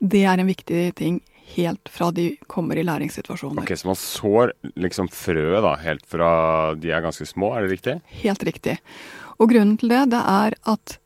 Det 0.00 0.24
er 0.24 0.40
en 0.40 0.48
viktig 0.48 0.84
ting 0.96 1.20
helt 1.54 1.90
fra 1.90 2.10
de 2.14 2.30
kommer 2.50 2.78
i 2.78 2.84
læringssituasjoner. 2.86 3.62
Ok, 3.62 3.74
Så 3.76 3.88
man 3.88 3.98
sår 3.98 4.52
liksom 4.78 5.10
frøet 5.12 5.64
da, 5.64 5.74
helt 5.82 6.06
fra 6.08 6.30
de 6.78 6.92
er 6.94 7.04
ganske 7.04 7.26
små, 7.26 7.52
er 7.56 7.66
det 7.66 7.74
riktig? 7.74 7.96
Helt 8.22 8.44
riktig. 8.46 8.78
Og 9.40 9.50
grunnen 9.52 9.76
til 9.80 9.92
det, 9.92 10.06
det 10.14 10.20
er 10.20 10.56
at 10.70 10.96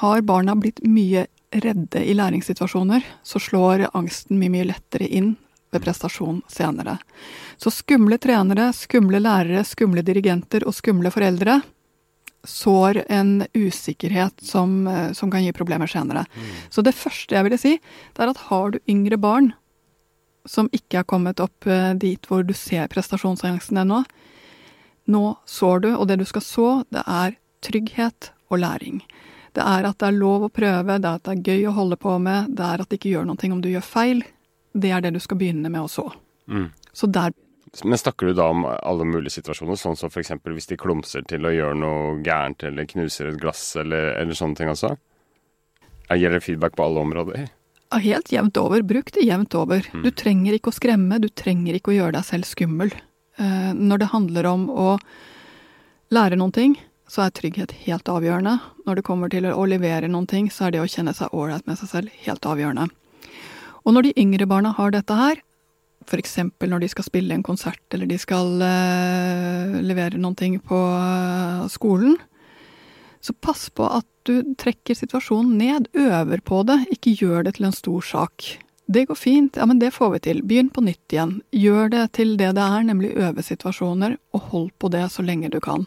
har 0.00 0.24
barna 0.26 0.56
blitt 0.56 0.80
mye 0.86 1.26
redde 1.52 2.00
i 2.00 2.14
læringssituasjoner, 2.16 3.04
så 3.22 3.40
slår 3.42 3.88
angsten 3.92 4.38
mye, 4.40 4.52
mye 4.54 4.70
lettere 4.72 5.08
inn 5.10 5.34
ved 5.72 5.84
prestasjon 5.84 6.42
senere. 6.52 6.98
Så 7.56 7.72
skumle 7.72 8.18
trenere, 8.20 8.70
skumle 8.76 9.20
lærere, 9.22 9.64
skumle 9.64 10.04
dirigenter 10.06 10.66
og 10.68 10.76
skumle 10.76 11.12
foreldre 11.14 11.60
sår 12.44 13.04
en 13.12 13.44
usikkerhet 13.54 14.40
som, 14.42 14.82
som 15.14 15.30
kan 15.30 15.44
gi 15.44 15.52
problemer 15.54 15.86
senere. 15.86 16.24
Mm. 16.34 16.54
Så 16.74 16.82
det 16.82 16.96
første 16.98 17.36
jeg 17.36 17.46
ville 17.46 17.58
si, 17.60 17.76
det 17.78 18.24
er 18.24 18.32
at 18.32 18.46
har 18.48 18.74
du 18.74 18.80
yngre 18.90 19.18
barn 19.20 19.52
som 20.48 20.70
ikke 20.74 21.02
er 21.02 21.08
kommet 21.08 21.40
opp 21.42 21.66
eh, 21.70 21.92
dit 21.94 22.26
hvor 22.26 22.42
du 22.46 22.54
ser 22.56 22.90
prestasjonsangsten 22.92 23.82
ennå. 23.84 24.02
Nå 25.12 25.24
sår 25.46 25.84
du, 25.84 25.90
og 25.94 26.06
det 26.10 26.20
du 26.20 26.26
skal 26.28 26.44
så, 26.46 26.68
det 26.94 27.02
er 27.06 27.36
trygghet 27.62 28.32
og 28.50 28.62
læring. 28.62 29.02
Det 29.52 29.62
er 29.62 29.86
at 29.86 29.98
det 30.00 30.08
er 30.08 30.18
lov 30.18 30.46
å 30.46 30.52
prøve, 30.52 30.98
det 30.98 31.08
er 31.08 31.18
at 31.18 31.26
det 31.26 31.34
er 31.34 31.50
gøy 31.52 31.66
å 31.68 31.76
holde 31.76 31.98
på 32.00 32.16
med, 32.22 32.54
det 32.56 32.66
er 32.66 32.82
at 32.82 32.90
det 32.90 32.98
ikke 32.98 33.12
gjør 33.12 33.28
noe 33.28 33.52
om 33.52 33.62
du 33.62 33.70
gjør 33.72 33.86
feil. 33.86 34.22
Det 34.72 34.90
er 34.90 35.04
det 35.04 35.14
du 35.16 35.20
skal 35.22 35.40
begynne 35.40 35.70
med 35.72 35.84
å 35.84 35.90
så. 35.90 36.06
Mm. 36.48 36.70
Så 36.92 37.08
der 37.12 37.32
men 37.88 37.96
snakker 37.96 38.28
du 38.28 38.34
da 38.36 38.50
om 38.52 38.66
alle 38.68 39.04
mulige 39.08 39.32
situasjoner, 39.38 39.78
sånn 39.80 39.96
som 39.96 40.10
f.eks. 40.12 40.34
hvis 40.44 40.68
de 40.68 40.76
klumser 40.76 41.22
til 41.24 41.46
å 41.48 41.52
gjøre 41.54 41.78
noe 41.80 42.18
gærent 42.20 42.66
eller 42.68 42.84
knuser 42.84 43.30
et 43.30 43.38
glass 43.40 43.62
eller, 43.80 44.10
eller 44.20 44.36
sånne 44.36 44.58
ting 44.58 44.68
også? 44.68 44.90
Gjelder 46.12 46.44
feedback 46.44 46.76
på 46.76 46.84
alle 46.84 47.00
områder? 47.00 47.46
helt 48.00 48.32
jevnt 48.32 48.56
over. 48.56 48.82
Bruk 48.82 49.12
det 49.12 49.24
jevnt 49.26 49.54
over. 49.54 49.88
Mm. 49.92 50.02
Du 50.02 50.10
trenger 50.10 50.56
ikke 50.56 50.72
å 50.72 50.76
skremme, 50.76 51.18
du 51.20 51.28
trenger 51.28 51.76
ikke 51.76 51.92
å 51.92 51.96
gjøre 51.96 52.16
deg 52.16 52.24
selv 52.28 52.48
skummel. 52.48 52.94
Eh, 53.36 53.72
når 53.76 54.02
det 54.02 54.12
handler 54.12 54.48
om 54.48 54.66
å 54.70 54.88
lære 56.12 56.38
noen 56.40 56.54
ting, 56.56 56.78
så 57.08 57.26
er 57.26 57.34
trygghet 57.36 57.74
helt 57.84 58.08
avgjørende. 58.08 58.58
Når 58.86 58.98
det 58.98 59.06
kommer 59.06 59.32
til 59.32 59.48
å 59.50 59.64
levere 59.68 60.08
noen 60.08 60.28
ting, 60.28 60.48
så 60.50 60.68
er 60.68 60.76
det 60.76 60.82
å 60.84 60.88
kjenne 60.88 61.14
seg 61.16 61.32
ålreit 61.36 61.66
med 61.68 61.80
seg 61.80 61.90
selv 61.90 62.24
helt 62.24 62.48
avgjørende. 62.48 62.88
Og 63.82 63.96
når 63.96 64.08
de 64.08 64.18
yngre 64.20 64.46
barna 64.50 64.72
har 64.76 64.92
dette 64.94 65.16
her, 65.16 65.40
f.eks. 66.06 66.38
når 66.60 66.82
de 66.82 66.90
skal 66.90 67.06
spille 67.06 67.34
en 67.34 67.44
konsert 67.46 67.94
eller 67.94 68.08
de 68.10 68.18
skal 68.18 68.58
uh, 68.62 69.78
levere 69.82 70.18
noen 70.20 70.38
ting 70.38 70.58
på 70.62 70.78
uh, 70.78 71.68
skolen, 71.70 72.16
så 73.22 73.34
pass 73.38 73.68
på 73.70 73.86
at 73.86 74.06
du 74.26 74.54
trekker 74.58 74.98
situasjonen 74.98 75.54
ned, 75.58 75.88
øver 75.94 76.42
på 76.42 76.62
det, 76.66 76.80
ikke 76.94 77.14
gjør 77.22 77.46
det 77.46 77.56
til 77.58 77.68
en 77.68 77.74
stor 77.74 78.06
sak. 78.06 78.46
Det 78.92 79.06
går 79.08 79.18
fint, 79.18 79.58
ja, 79.58 79.66
men 79.66 79.78
det 79.78 79.92
får 79.94 80.16
vi 80.16 80.22
til. 80.26 80.42
Begynn 80.46 80.72
på 80.74 80.82
nytt 80.84 81.14
igjen. 81.14 81.36
Gjør 81.54 81.90
det 81.92 82.02
til 82.18 82.34
det 82.38 82.50
det 82.58 82.64
er, 82.64 82.82
nemlig 82.86 83.14
øvesituasjoner, 83.14 84.18
og 84.34 84.48
hold 84.50 84.70
på 84.82 84.90
det 84.92 85.06
så 85.14 85.22
lenge 85.26 85.52
du 85.54 85.60
kan. 85.62 85.86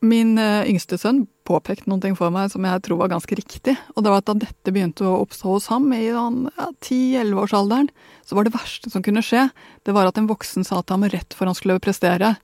Min 0.00 0.38
uh, 0.40 0.64
yngste 0.64 0.96
sønn 1.00 1.26
påpekte 1.50 1.90
noe 1.90 2.14
for 2.18 2.32
meg 2.34 2.50
som 2.52 2.66
jeg 2.66 2.82
tror 2.86 3.02
var 3.02 3.12
ganske 3.12 3.38
riktig. 3.38 3.76
Og 3.94 4.04
det 4.04 4.12
var 4.12 4.22
at 4.22 4.28
da 4.30 4.36
dette 4.46 4.74
begynte 4.74 5.06
å 5.06 5.20
oppstå 5.24 5.54
hos 5.56 5.68
ham 5.72 5.88
i 5.96 6.04
sånn, 6.14 6.44
ja, 6.54 6.68
10-11-årsalderen, 6.86 7.90
så 8.26 8.38
var 8.38 8.46
det 8.46 8.54
verste 8.54 8.92
som 8.92 9.04
kunne 9.06 9.24
skje, 9.26 9.48
det 9.86 9.96
var 9.96 10.10
at 10.10 10.20
en 10.20 10.30
voksen 10.30 10.66
sa 10.66 10.82
til 10.82 10.96
ham 10.96 11.08
rett 11.10 11.34
før 11.36 11.50
han 11.50 11.58
skulle 11.58 11.80
prestere 11.82 12.36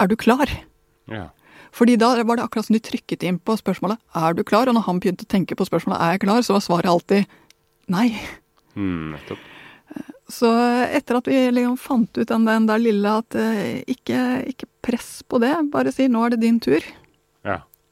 Er 0.00 0.08
du 0.08 0.16
klar? 0.16 0.48
Ja. 1.10 1.28
Fordi 1.76 1.96
da 2.00 2.14
var 2.24 2.38
det 2.38 2.46
akkurat 2.46 2.66
som 2.66 2.74
de 2.74 2.82
trykket 2.82 3.22
inn 3.26 3.38
på 3.38 3.54
spørsmålet 3.58 3.98
'er 4.16 4.34
du 4.34 4.42
klar?' 4.42 4.68
Og 4.68 4.74
når 4.74 4.86
han 4.86 5.00
begynte 5.00 5.24
å 5.24 5.30
tenke 5.30 5.54
på 5.54 5.68
spørsmålet 5.68 6.00
'er 6.00 6.10
jeg 6.12 6.20
klar?', 6.20 6.42
så 6.42 6.52
var 6.56 6.60
svaret 6.60 6.90
alltid 6.90 7.26
nei. 7.88 8.18
Mm, 8.74 9.14
så 10.30 10.50
etter 10.86 11.18
at 11.18 11.26
vi 11.26 11.50
liksom 11.50 11.76
fant 11.76 12.18
ut 12.18 12.28
den, 12.28 12.46
den 12.46 12.66
der 12.66 12.78
lille 12.78 13.12
at 13.22 13.34
eh, 13.34 13.82
ikke, 13.90 14.46
ikke, 14.46 14.66
press 14.80 15.22
på 15.28 15.40
det, 15.42 15.52
bare 15.70 15.92
si 15.92 16.08
'nå 16.08 16.24
er 16.24 16.30
det 16.30 16.40
din 16.40 16.60
tur', 16.60 16.86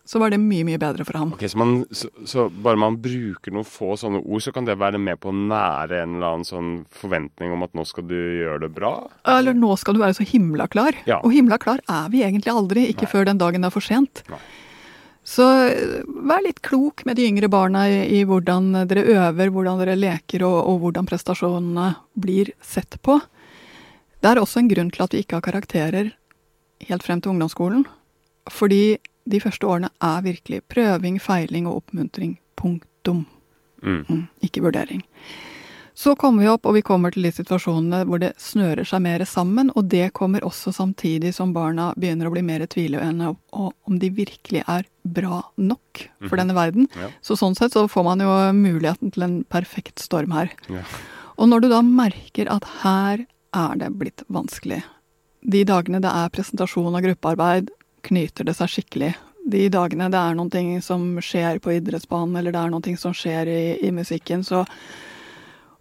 så 0.08 0.20
var 0.22 0.32
det 0.32 0.38
mye, 0.40 0.64
mye 0.64 0.78
bedre 0.80 1.04
for 1.04 1.18
ham. 1.20 1.32
Ok, 1.36 1.42
så, 1.52 1.58
man, 1.60 1.72
så, 1.92 2.08
så, 2.24 2.46
bare 2.48 2.80
man 2.80 2.96
bruker 3.04 3.52
noen 3.52 3.66
få 3.68 3.92
sånne 4.00 4.22
ord, 4.22 4.40
så 4.40 4.54
kan 4.56 4.64
det 4.64 4.78
være 4.80 4.96
med 5.02 5.20
på 5.20 5.28
å 5.28 5.36
nære 5.36 5.98
en 6.00 6.14
eller 6.16 6.28
annen 6.30 6.48
sånn 6.48 6.70
forventning 6.96 7.52
om 7.52 7.66
at 7.66 7.74
nå 7.76 7.84
skal 7.88 8.06
du 8.08 8.16
gjøre 8.16 8.62
det 8.62 8.70
bra? 8.78 8.92
Eller 9.28 9.56
nå 9.58 9.74
skal 9.76 9.98
du 9.98 10.00
være 10.00 10.16
så 10.16 10.24
himla 10.24 10.64
klar. 10.72 10.96
Ja. 11.08 11.18
Og 11.20 11.34
himla 11.36 11.58
klar 11.60 11.82
er 11.84 12.08
vi 12.14 12.22
egentlig 12.24 12.54
aldri, 12.54 12.86
ikke 12.88 13.04
Nei. 13.04 13.10
før 13.12 13.28
den 13.28 13.42
dagen 13.42 13.66
det 13.66 13.68
er 13.68 13.74
for 13.74 13.84
sent. 13.84 14.22
Nei. 14.32 14.40
Så 15.28 15.44
vær 16.24 16.40
litt 16.40 16.62
klok 16.64 17.04
med 17.04 17.18
de 17.20 17.26
yngre 17.28 17.52
barna 17.52 17.84
i, 17.92 18.00
i 18.16 18.22
hvordan 18.24 18.70
dere 18.88 19.04
øver, 19.12 19.52
hvordan 19.52 19.82
dere 19.82 19.98
leker 19.98 20.46
og, 20.48 20.56
og 20.70 20.80
hvordan 20.86 21.10
prestasjonene 21.10 21.90
blir 22.16 22.54
sett 22.64 22.96
på. 23.04 23.18
Det 24.24 24.32
er 24.32 24.40
også 24.40 24.62
en 24.62 24.72
grunn 24.72 24.88
til 24.94 25.04
at 25.04 25.12
vi 25.12 25.20
ikke 25.20 25.36
har 25.36 25.44
karakterer 25.50 26.14
helt 26.88 27.04
frem 27.04 27.20
til 27.20 27.34
ungdomsskolen. 27.34 27.84
Fordi 28.48 28.96
de 29.28 29.40
første 29.44 29.66
årene 29.68 29.90
er 30.00 30.22
virkelig 30.24 30.62
prøving, 30.72 31.18
feiling 31.20 31.66
og 31.68 31.82
oppmuntring. 31.82 32.38
Punktum. 32.58 33.26
Mm. 33.82 34.00
Mm, 34.08 34.24
ikke 34.42 34.62
vurdering. 34.64 35.02
Så 35.98 36.12
kommer 36.14 36.44
vi 36.44 36.48
opp, 36.52 36.66
og 36.70 36.76
vi 36.76 36.82
kommer 36.86 37.10
til 37.10 37.24
de 37.26 37.30
situasjonene 37.34 38.04
hvor 38.06 38.20
det 38.22 38.32
snører 38.38 38.86
seg 38.86 39.02
mer 39.02 39.24
sammen, 39.26 39.72
og 39.74 39.88
det 39.90 40.12
kommer 40.14 40.44
også 40.46 40.70
samtidig 40.76 41.32
som 41.34 41.50
barna 41.52 41.88
begynner 41.98 42.28
å 42.28 42.34
bli 42.36 42.42
mer 42.46 42.62
tvilende 42.70 43.32
om 43.52 43.98
de 43.98 44.10
virkelig 44.14 44.62
er 44.70 44.86
bra 45.02 45.40
nok 45.58 46.04
for 46.28 46.36
Mhm. 46.36 46.38
denne 46.38 46.54
verden. 46.54 46.86
Ja. 46.94 47.08
Så 47.20 47.34
sånn 47.36 47.56
sett 47.58 47.72
så 47.72 47.88
får 47.90 48.04
man 48.04 48.20
jo 48.20 48.30
muligheten 48.54 49.10
til 49.12 49.22
en 49.24 49.44
perfekt 49.44 49.98
storm 49.98 50.30
her. 50.32 50.50
Ja. 50.68 50.82
Og 51.36 51.48
når 51.48 51.62
du 51.62 51.68
da 51.68 51.82
merker 51.82 52.46
at 52.50 52.64
her 52.82 53.26
er 53.54 53.74
det 53.76 53.98
blitt 53.98 54.22
vanskelig, 54.30 54.82
de 55.48 55.64
dagene 55.64 56.00
det 56.00 56.10
er 56.10 56.28
presentasjon 56.30 56.94
og 56.94 57.02
gruppearbeid, 57.02 57.70
knyter 58.08 58.48
det 58.48 58.56
seg 58.58 58.72
skikkelig. 58.72 59.12
De 59.48 59.66
dagene 59.72 60.10
det 60.12 60.20
er 60.20 60.36
noen 60.36 60.50
ting 60.52 60.72
som 60.84 61.14
skjer 61.24 61.60
på 61.64 61.72
idrettsbanen, 61.78 62.36
eller 62.36 62.54
det 62.54 62.60
er 62.60 62.72
noen 62.72 62.84
ting 62.84 62.98
som 63.00 63.14
skjer 63.16 63.48
i, 63.48 63.62
i 63.86 63.92
musikken, 63.94 64.44
så 64.44 64.64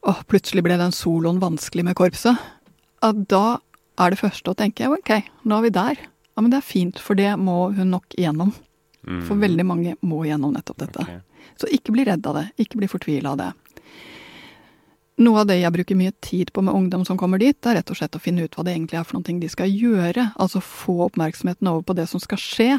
åh, 0.08 0.22
plutselig 0.30 0.64
ble 0.64 0.78
den 0.80 0.96
soloen 0.96 1.42
vanskelig 1.44 1.84
med 1.88 1.98
korpset. 2.00 2.40
At 3.04 3.26
da 3.32 3.60
er 4.00 4.14
det 4.14 4.22
første 4.22 4.54
å 4.54 4.58
tenke 4.58 4.88
ok, 4.92 5.12
nå 5.44 5.58
er 5.58 5.68
vi 5.68 5.74
der. 5.76 6.06
Ja, 6.38 6.44
men 6.44 6.54
det 6.54 6.62
er 6.62 6.70
fint, 6.70 7.02
for 7.02 7.18
det 7.18 7.34
må 7.42 7.72
hun 7.76 7.92
nok 7.96 8.14
igjennom. 8.16 8.54
Mm. 9.08 9.24
For 9.26 9.40
veldig 9.42 9.66
mange 9.66 9.96
må 10.06 10.24
gjennom 10.28 10.54
nettopp 10.54 10.84
dette. 10.84 11.04
Okay. 11.04 11.54
Så 11.58 11.70
ikke 11.74 11.96
bli 11.96 12.06
redd 12.08 12.28
av 12.30 12.38
det, 12.38 12.46
ikke 12.62 12.80
bli 12.80 12.90
fortvila 12.92 13.34
av 13.34 13.42
det. 13.42 13.52
Noe 15.18 15.42
av 15.42 15.48
det 15.50 15.56
jeg 15.58 15.74
bruker 15.74 15.98
mye 15.98 16.14
tid 16.22 16.52
på 16.54 16.62
med 16.62 16.76
ungdom 16.78 17.04
som 17.06 17.18
kommer 17.18 17.42
dit, 17.42 17.58
det 17.58 17.72
er 17.72 17.80
rett 17.80 17.90
og 17.90 17.98
slett 17.98 18.18
å 18.18 18.22
finne 18.22 18.46
ut 18.46 18.54
hva 18.54 18.66
det 18.68 18.76
egentlig 18.76 19.00
er 19.00 19.06
for 19.08 19.26
ting 19.26 19.40
de 19.42 19.50
skal 19.50 19.72
gjøre. 19.72 20.28
Altså 20.38 20.62
få 20.62 21.00
oppmerksomheten 21.08 21.70
over 21.72 21.88
på 21.88 21.96
det 21.98 22.06
som 22.12 22.22
skal 22.22 22.42
skje, 22.42 22.74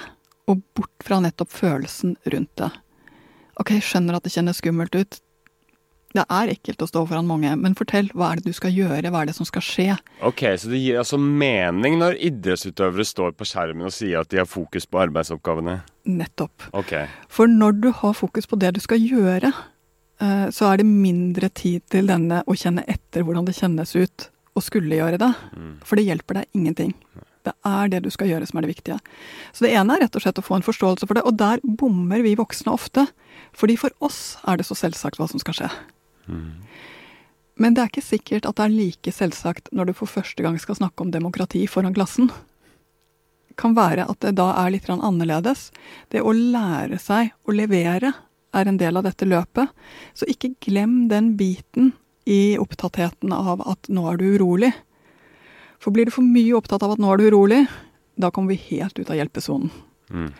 og 0.49 0.63
bort 0.79 1.05
fra 1.05 1.19
nettopp 1.21 1.51
følelsen 1.51 2.15
rundt 2.31 2.53
det. 2.63 2.71
Ok, 3.59 3.75
skjønner 3.83 4.17
at 4.17 4.27
det 4.27 4.33
kjennes 4.37 4.61
skummelt 4.63 4.95
ut. 4.95 5.19
Det 6.15 6.23
er 6.25 6.51
ekkelt 6.55 6.81
å 6.81 6.87
stå 6.89 7.03
foran 7.11 7.27
mange, 7.29 7.51
men 7.61 7.75
fortell 7.77 8.07
hva 8.17 8.31
er 8.33 8.41
det 8.41 8.49
du 8.49 8.57
skal 8.57 8.73
gjøre, 8.73 9.11
hva 9.13 9.23
er 9.23 9.29
det 9.29 9.35
som 9.37 9.49
skal 9.49 9.65
skje? 9.65 9.97
Ok, 10.25 10.47
Så 10.57 10.71
det 10.71 10.81
gir 10.81 11.01
altså 11.03 11.19
mening 11.21 11.99
når 12.01 12.17
idrettsutøvere 12.31 13.05
står 13.05 13.35
på 13.37 13.49
skjermen 13.51 13.91
og 13.91 13.93
sier 13.93 14.23
at 14.23 14.31
de 14.33 14.41
har 14.41 14.49
fokus 14.49 14.87
på 14.89 15.03
arbeidsoppgavene? 15.03 15.83
Nettopp. 16.09 16.71
Ok. 16.73 16.95
For 17.29 17.51
når 17.51 17.83
du 17.83 17.91
har 17.93 18.17
fokus 18.17 18.49
på 18.49 18.57
det 18.57 18.73
du 18.79 18.81
skal 18.81 19.05
gjøre, 19.05 19.53
så 20.19 20.67
er 20.67 20.81
det 20.81 20.87
mindre 20.89 21.47
tid 21.55 21.85
til 21.93 22.09
denne 22.11 22.41
å 22.43 22.57
kjenne 22.59 22.83
etter 22.91 23.23
hvordan 23.23 23.47
det 23.47 23.55
kjennes 23.55 23.93
ut 23.95 24.25
å 24.59 24.63
skulle 24.65 24.99
gjøre 24.99 25.21
det. 25.21 25.31
Mm. 25.55 25.75
For 25.87 25.99
det 25.99 26.09
hjelper 26.09 26.41
deg 26.41 26.59
ingenting. 26.59 26.95
Det 27.47 27.55
er 27.65 27.93
det 27.93 28.03
du 28.05 28.11
skal 28.13 28.29
gjøre 28.33 28.49
som 28.49 28.59
er 28.59 28.67
det 28.67 28.75
viktige. 28.75 28.99
Så 29.57 29.65
det 29.65 29.73
ene 29.79 29.95
er 29.95 30.05
rett 30.05 30.19
og 30.19 30.25
slett 30.25 30.41
å 30.41 30.45
få 30.45 30.59
en 30.59 30.67
forståelse 30.67 31.09
for 31.09 31.19
det, 31.19 31.25
og 31.25 31.39
der 31.41 31.63
bommer 31.63 32.23
vi 32.25 32.35
voksne 32.39 32.75
ofte. 32.75 33.07
Fordi 33.57 33.79
for 33.81 33.95
oss 34.05 34.37
er 34.49 34.59
det 34.59 34.67
så 34.69 34.77
selvsagt 34.79 35.21
hva 35.21 35.29
som 35.31 35.41
skal 35.43 35.57
skje. 35.57 35.71
Mm. 36.29 36.51
Men 37.59 37.75
det 37.75 37.83
er 37.83 37.91
ikke 37.91 38.05
sikkert 38.05 38.47
at 38.47 38.59
det 38.59 38.69
er 38.69 38.77
like 38.77 39.15
selvsagt 39.15 39.73
når 39.75 39.91
du 39.91 39.97
for 39.99 40.11
første 40.11 40.45
gang 40.45 40.59
skal 40.63 40.79
snakke 40.79 41.03
om 41.03 41.15
demokrati 41.15 41.65
foran 41.71 41.97
klassen. 41.97 42.31
Kan 43.59 43.75
være 43.75 44.07
at 44.07 44.21
det 44.23 44.37
da 44.39 44.53
er 44.61 44.75
litt 44.75 44.87
annerledes. 44.93 45.71
Det 46.13 46.23
å 46.23 46.35
lære 46.35 47.01
seg 47.03 47.33
å 47.49 47.55
levere 47.57 48.13
er 48.57 48.69
en 48.69 48.79
del 48.81 48.97
av 48.97 49.07
dette 49.07 49.29
løpet. 49.29 49.73
Så 50.17 50.29
ikke 50.31 50.55
glem 50.65 51.09
den 51.11 51.35
biten 51.39 51.93
i 52.29 52.59
opptattheten 52.61 53.33
av 53.33 53.63
at 53.69 53.89
nå 53.93 54.05
er 54.11 54.21
du 54.21 54.27
urolig. 54.37 54.73
For 55.79 55.95
blir 55.95 56.09
du 56.09 56.15
for 56.15 56.27
mye 56.27 56.57
opptatt 56.59 56.83
av 56.85 56.97
at 56.97 57.03
nå 57.03 57.11
er 57.13 57.21
du 57.21 57.29
urolig, 57.31 57.63
da 58.19 58.33
kommer 58.35 58.55
vi 58.55 58.75
helt 58.75 58.99
ut 58.99 59.11
av 59.11 59.19
hjelpesonen. 59.19 59.71
Mm. 60.11 60.33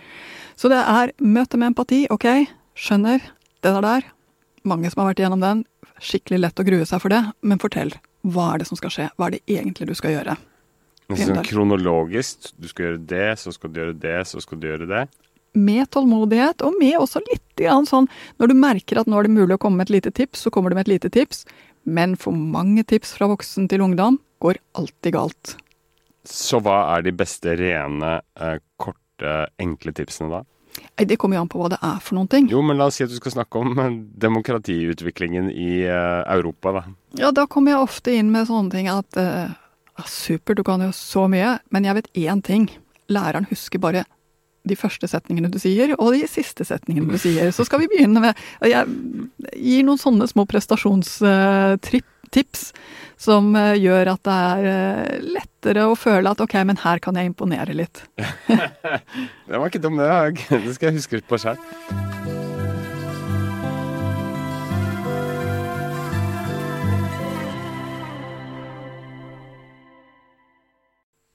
Så 0.59 0.71
det 0.73 0.81
er 0.83 1.15
møte 1.23 1.61
med 1.61 1.73
empati. 1.73 2.03
Ok, 2.11 2.27
skjønner, 2.75 3.23
det 3.63 3.73
der 3.77 3.85
der. 3.85 4.09
Mange 4.69 4.91
som 4.91 5.05
har 5.05 5.13
vært 5.13 5.23
igjennom 5.23 5.45
den. 5.45 5.65
Skikkelig 6.03 6.41
lett 6.43 6.61
å 6.61 6.67
grue 6.67 6.87
seg 6.89 7.03
for 7.03 7.15
det. 7.15 7.23
Men 7.47 7.63
fortell. 7.63 7.95
Hva 8.27 8.53
er 8.53 8.63
det 8.63 8.69
som 8.69 8.79
skal 8.81 8.93
skje? 8.93 9.07
Hva 9.15 9.29
er 9.29 9.37
det 9.37 9.45
egentlig 9.47 9.87
du 9.89 9.95
skal 9.99 10.17
gjøre? 10.17 10.35
Sånn 11.09 11.39
kronologisk. 11.47 12.51
Du 12.59 12.67
skal 12.69 12.89
gjøre 12.89 13.05
det, 13.09 13.29
så 13.41 13.55
skal 13.55 13.73
du 13.73 13.81
gjøre 13.81 13.97
det, 14.03 14.19
så 14.29 14.43
skal 14.45 14.61
du 14.61 14.67
gjøre 14.69 14.91
det. 14.91 15.07
Med 15.59 15.89
tålmodighet, 15.95 16.63
og 16.63 16.77
med 16.79 16.99
også 17.01 17.23
litt 17.27 17.43
grann 17.59 17.89
sånn 17.89 18.07
Når 18.39 18.53
du 18.53 18.55
merker 18.55 19.01
at 19.01 19.09
nå 19.11 19.19
er 19.19 19.27
det 19.27 19.35
mulig 19.35 19.57
å 19.57 19.63
komme 19.63 19.81
med 19.81 19.89
et 19.89 19.97
lite 19.99 20.13
tips, 20.15 20.47
så 20.47 20.53
kommer 20.55 20.71
du 20.71 20.79
med 20.79 20.87
et 20.87 20.95
lite 20.95 21.11
tips. 21.15 21.43
Men 21.89 22.15
for 22.21 22.37
mange 22.37 22.85
tips 22.87 23.17
fra 23.17 23.31
voksen 23.31 23.69
til 23.71 23.83
ungdom 23.83 24.21
går 24.45 24.61
alltid 24.79 25.17
galt. 25.17 25.57
Så 26.29 26.61
hva 26.63 26.83
er 26.95 27.07
de 27.07 27.15
beste 27.17 27.55
rene, 27.59 28.21
eh, 28.39 28.59
korte, 28.77 29.35
enkle 29.59 29.95
tipsene 29.97 30.31
da? 30.31 30.45
Det 30.99 31.17
kommer 31.19 31.39
jo 31.39 31.45
an 31.45 31.51
på 31.51 31.61
hva 31.61 31.71
det 31.73 31.79
er 31.83 32.01
for 32.03 32.19
noen 32.19 32.29
ting. 32.31 32.49
Jo, 32.51 32.61
men 32.63 32.79
la 32.79 32.89
oss 32.91 32.99
si 32.99 33.07
at 33.07 33.13
du 33.13 33.17
skal 33.19 33.35
snakke 33.35 33.63
om 33.63 33.79
eh, 33.79 33.97
demokratiutviklingen 34.27 35.49
i 35.51 35.71
eh, 35.87 36.21
Europa, 36.35 36.75
da. 36.77 36.85
Ja, 37.19 37.33
da 37.35 37.47
kommer 37.51 37.75
jeg 37.75 37.89
ofte 37.89 38.15
inn 38.15 38.33
med 38.35 38.51
sånne 38.51 38.75
ting 38.75 38.91
at 38.93 39.17
uh, 39.17 39.55
supert, 40.07 40.59
du 40.61 40.65
kan 40.67 40.85
jo 40.85 40.93
så 40.95 41.25
mye, 41.31 41.57
men 41.75 41.89
jeg 41.89 41.99
vet 41.99 42.13
én 42.29 42.43
ting. 42.45 42.69
Læreren 43.09 43.49
husker 43.49 43.81
bare 43.81 44.05
de 44.69 44.77
første 44.79 45.07
setningene 45.11 45.51
du 45.53 45.59
sier, 45.63 45.89
og 45.99 46.09
de 46.17 46.27
siste 46.31 46.63
setningene 46.69 47.13
du 47.13 47.19
sier. 47.21 47.47
Så 47.55 47.63
skal 47.69 47.81
vi 47.83 47.91
begynne 47.93 48.21
med 48.23 48.33
Jeg 48.67 48.83
gir 49.57 49.83
noen 49.87 50.01
sånne 50.01 50.27
små 50.31 50.43
prestasjonstips 50.49 52.63
som 53.19 53.57
eh, 53.59 53.81
gjør 53.83 54.05
at 54.15 54.23
det 54.29 54.37
er 54.53 54.63
eh, 54.73 55.17
lettere 55.39 55.83
å 55.89 55.99
føle 55.99 56.31
at 56.31 56.43
ok, 56.45 56.55
men 56.69 56.83
her 56.85 56.99
kan 57.03 57.15
jeg 57.19 57.27
imponere 57.33 57.73
litt. 57.77 57.97
Det 59.49 59.57
var 59.57 59.67
ikke 59.71 59.81
dum, 59.81 59.97
det. 59.97 60.09
Det 60.53 60.75
skal 60.77 60.87
jeg 60.91 60.99
huske 61.01 61.23
på 61.25 61.41
sjøl. 61.41 61.57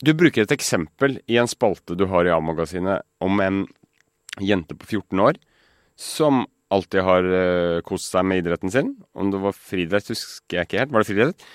Du 0.04 0.12
bruker 0.20 0.44
et 0.44 0.52
eksempel 0.52 1.22
i 1.32 1.38
en 1.40 1.48
spalte 1.48 1.96
du 1.96 2.04
har 2.12 2.28
i 2.28 2.32
A-magasinet 2.34 3.06
om 3.24 3.40
en 3.40 3.62
jente 4.44 4.76
på 4.76 4.90
14 4.98 5.22
år 5.24 5.38
som 6.00 6.42
alltid 6.74 7.06
har 7.06 7.28
uh, 7.30 7.84
kost 7.86 8.10
seg 8.12 8.26
med 8.28 8.42
idretten 8.42 8.74
sin. 8.74 8.96
Om 9.16 9.30
det 9.32 9.40
var 9.44 9.56
friidrett, 9.56 10.10
husker 10.12 10.58
jeg 10.58 10.68
ikke 10.68 10.82
helt. 10.82 10.92
Var 10.92 11.04
det 11.04 11.10
friidrett? 11.12 11.46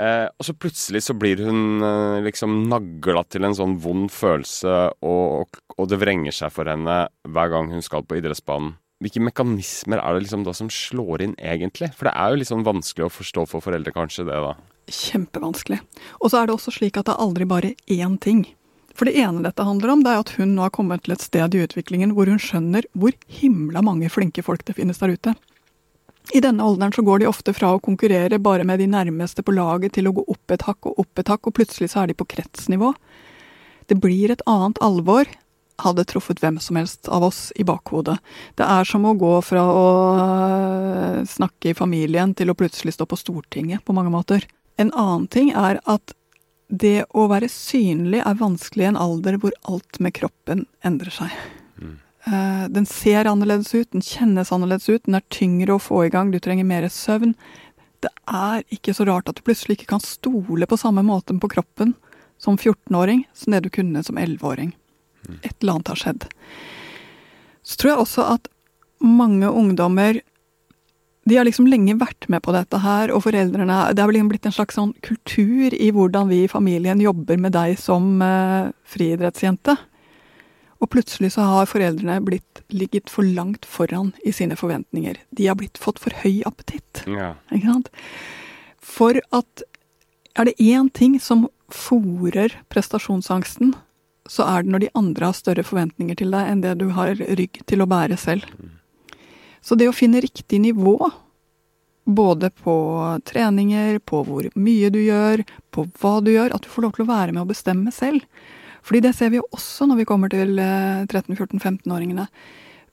Eh, 0.00 0.26
og 0.30 0.46
så 0.46 0.54
plutselig 0.56 1.02
så 1.04 1.12
blir 1.18 1.42
hun 1.44 1.82
eh, 1.84 2.22
liksom 2.24 2.54
nagla 2.70 3.20
til 3.28 3.44
en 3.44 3.56
sånn 3.56 3.74
vond 3.82 4.08
følelse, 4.12 4.76
og, 5.04 5.24
og, 5.42 5.58
og 5.76 5.90
det 5.90 5.98
vrenger 6.00 6.32
seg 6.32 6.54
for 6.54 6.70
henne 6.70 7.02
hver 7.28 7.50
gang 7.52 7.68
hun 7.74 7.84
skal 7.84 8.06
på 8.08 8.16
idrettsbanen. 8.16 8.78
Hvilke 9.04 9.20
mekanismer 9.26 10.00
er 10.00 10.16
det 10.16 10.24
liksom 10.24 10.46
da 10.46 10.54
som 10.56 10.70
slår 10.72 11.26
inn 11.26 11.34
egentlig? 11.36 11.90
For 11.98 12.08
det 12.08 12.14
er 12.16 12.32
jo 12.32 12.40
litt 12.40 12.48
sånn 12.48 12.64
vanskelig 12.64 13.10
å 13.10 13.12
forstå 13.12 13.44
for 13.50 13.64
foreldre, 13.64 13.92
kanskje, 13.96 14.24
det 14.28 14.40
da. 14.44 14.54
Kjempevanskelig. 14.90 15.80
Og 16.20 16.32
så 16.32 16.40
er 16.40 16.48
det 16.48 16.56
også 16.56 16.74
slik 16.74 16.98
at 16.98 17.08
det 17.08 17.14
er 17.14 17.22
aldri 17.24 17.46
bare 17.48 17.74
én 17.86 18.18
ting. 18.20 18.44
For 18.98 19.06
det 19.08 19.16
ene 19.22 19.44
dette 19.44 19.64
handler 19.64 19.94
om, 19.94 20.02
det 20.04 20.12
er 20.12 20.24
at 20.24 20.34
hun 20.36 20.56
nå 20.56 20.66
har 20.66 20.74
kommet 20.74 21.04
til 21.06 21.14
et 21.14 21.22
sted 21.24 21.54
i 21.54 21.62
utviklingen 21.64 22.12
hvor 22.16 22.28
hun 22.28 22.42
skjønner 22.42 22.84
hvor 22.92 23.14
himla 23.40 23.82
mange 23.86 24.10
flinke 24.12 24.44
folk 24.44 24.66
det 24.66 24.76
finnes 24.76 25.00
der 25.00 25.14
ute. 25.14 25.34
I 26.36 26.42
denne 26.44 26.62
alderen 26.62 26.92
så 26.94 27.02
går 27.02 27.22
de 27.22 27.30
ofte 27.30 27.54
fra 27.56 27.72
å 27.74 27.82
konkurrere 27.82 28.38
bare 28.42 28.66
med 28.66 28.78
de 28.82 28.90
nærmeste 28.90 29.42
på 29.42 29.54
laget 29.56 29.96
til 29.96 30.10
å 30.10 30.14
gå 30.14 30.24
opp 30.30 30.54
et 30.54 30.66
hakk 30.66 30.90
og 30.90 31.00
opp 31.02 31.22
et 31.22 31.30
hakk, 31.32 31.48
og 31.48 31.56
plutselig 31.56 31.90
så 31.90 32.02
er 32.02 32.10
de 32.10 32.18
på 32.18 32.28
kretsnivå. 32.36 32.92
Det 33.90 33.98
blir 33.98 34.30
et 34.30 34.44
annet 34.46 34.78
alvor. 34.84 35.26
Hadde 35.80 36.04
truffet 36.06 36.42
hvem 36.42 36.60
som 36.62 36.76
helst 36.76 37.08
av 37.08 37.24
oss 37.26 37.40
i 37.56 37.64
bakhodet. 37.66 38.18
Det 38.60 38.68
er 38.68 38.86
som 38.86 39.08
å 39.08 39.16
gå 39.18 39.32
fra 39.42 39.64
å 39.64 39.86
øh, 40.20 41.20
snakke 41.26 41.72
i 41.72 41.78
familien 41.78 42.36
til 42.36 42.52
å 42.52 42.58
plutselig 42.58 42.94
stå 42.94 43.08
på 43.08 43.18
Stortinget, 43.18 43.82
på 43.82 43.96
mange 43.96 44.12
måter. 44.12 44.44
En 44.80 44.92
annen 44.96 45.28
ting 45.28 45.52
er 45.52 45.80
at 45.90 46.14
det 46.70 47.04
å 47.18 47.26
være 47.30 47.50
synlig 47.50 48.20
er 48.22 48.38
vanskelig 48.38 48.86
i 48.86 48.90
en 48.92 49.00
alder 49.00 49.36
hvor 49.42 49.54
alt 49.68 49.98
med 50.00 50.14
kroppen 50.16 50.64
endrer 50.86 51.12
seg. 51.12 51.32
Eh, 52.26 52.68
Den 52.68 52.86
ser 52.86 53.28
annerledes 53.28 53.72
ut, 53.74 53.90
den 53.92 54.04
kjennes 54.04 54.52
annerledes 54.54 54.88
ut, 54.88 55.02
den 55.08 55.18
er 55.18 55.26
tyngre 55.32 55.76
å 55.76 55.82
få 55.82 56.04
i 56.06 56.12
gang, 56.12 56.30
du 56.30 56.38
trenger 56.38 56.68
mer 56.68 56.86
søvn. 56.92 57.34
Det 58.00 58.12
er 58.28 58.62
ikke 58.72 58.94
så 58.96 59.04
rart 59.08 59.28
at 59.28 59.36
du 59.36 59.44
plutselig 59.44 59.78
ikke 59.78 59.90
kan 59.96 60.04
stole 60.04 60.68
på 60.68 60.78
samme 60.80 61.02
måte 61.04 61.36
på 61.40 61.50
kroppen 61.52 61.94
som 62.40 62.56
14-åring 62.56 63.26
som 63.36 63.52
det 63.52 63.64
du 63.66 63.70
kunne 63.72 64.04
som 64.04 64.16
11-åring. 64.16 64.72
Et 65.42 65.52
eller 65.60 65.74
annet 65.76 65.92
har 65.92 66.00
skjedd. 66.00 66.24
Så 67.62 67.76
tror 67.76 67.92
jeg 67.92 68.04
også 68.06 68.24
at 68.36 68.48
mange 69.00 69.48
ungdommer 69.48 70.20
de 71.30 71.38
har 71.38 71.46
liksom 71.46 71.68
lenge 71.70 71.94
vært 72.00 72.26
med 72.32 72.42
på 72.42 72.54
dette 72.54 72.80
her, 72.82 73.12
og 73.14 73.22
foreldrene 73.22 73.76
Det 73.94 74.02
har 74.02 74.12
liksom 74.12 74.32
blitt 74.32 74.48
en 74.48 74.56
slags 74.56 74.78
sånn 74.78 74.92
kultur 75.06 75.74
i 75.74 75.90
hvordan 75.94 76.30
vi 76.30 76.44
i 76.44 76.50
familien 76.50 77.00
jobber 77.02 77.38
med 77.38 77.54
deg 77.54 77.78
som 77.78 78.18
eh, 78.24 78.72
friidrettsjente. 78.90 79.76
Og 80.80 80.88
plutselig 80.90 81.34
så 81.36 81.44
har 81.44 81.68
foreldrene 81.68 82.18
blitt 82.24 82.62
ligget 82.72 83.12
for 83.12 83.26
langt 83.26 83.68
foran 83.68 84.14
i 84.24 84.32
sine 84.32 84.56
forventninger. 84.56 85.20
De 85.36 85.46
har 85.46 85.58
blitt 85.60 85.78
fått 85.78 86.00
for 86.00 86.14
høy 86.22 86.40
appetitt. 86.48 87.04
Ja. 87.06 87.34
Ikke 87.52 87.76
sant? 87.76 87.92
For 88.80 89.20
at 89.36 89.64
er 90.38 90.48
det 90.48 90.56
én 90.58 90.88
ting 90.96 91.18
som 91.20 91.46
fòrer 91.70 92.56
prestasjonsangsten, 92.72 93.74
så 94.30 94.46
er 94.46 94.64
det 94.64 94.72
når 94.72 94.84
de 94.84 94.92
andre 94.98 95.30
har 95.30 95.36
større 95.36 95.66
forventninger 95.66 96.18
til 96.18 96.32
deg 96.32 96.48
enn 96.48 96.64
det 96.64 96.76
du 96.80 96.88
har 96.96 97.12
rygg 97.18 97.60
til 97.68 97.82
å 97.82 97.88
bære 97.90 98.18
selv. 98.20 98.46
Så 99.64 99.76
det 99.76 99.90
å 99.90 99.96
finne 99.96 100.22
riktig 100.24 100.60
nivå, 100.62 100.96
både 102.04 102.50
på 102.50 102.74
treninger, 103.28 103.98
på 103.98 104.22
hvor 104.26 104.48
mye 104.58 104.90
du 104.92 105.00
gjør, 105.02 105.44
på 105.70 105.86
hva 106.00 106.16
du 106.24 106.32
gjør, 106.32 106.54
at 106.56 106.64
du 106.64 106.70
får 106.72 106.86
lov 106.86 106.96
til 106.96 107.04
å 107.04 107.12
være 107.12 107.36
med 107.36 107.44
å 107.44 107.50
bestemme 107.50 107.92
selv. 107.94 108.24
Fordi 108.80 109.02
det 109.04 109.12
ser 109.16 109.32
vi 109.32 109.40
jo 109.40 109.48
også 109.52 109.86
når 109.86 110.00
vi 110.00 110.08
kommer 110.08 110.32
til 110.32 110.56
13-14-15-åringene. 110.56 112.26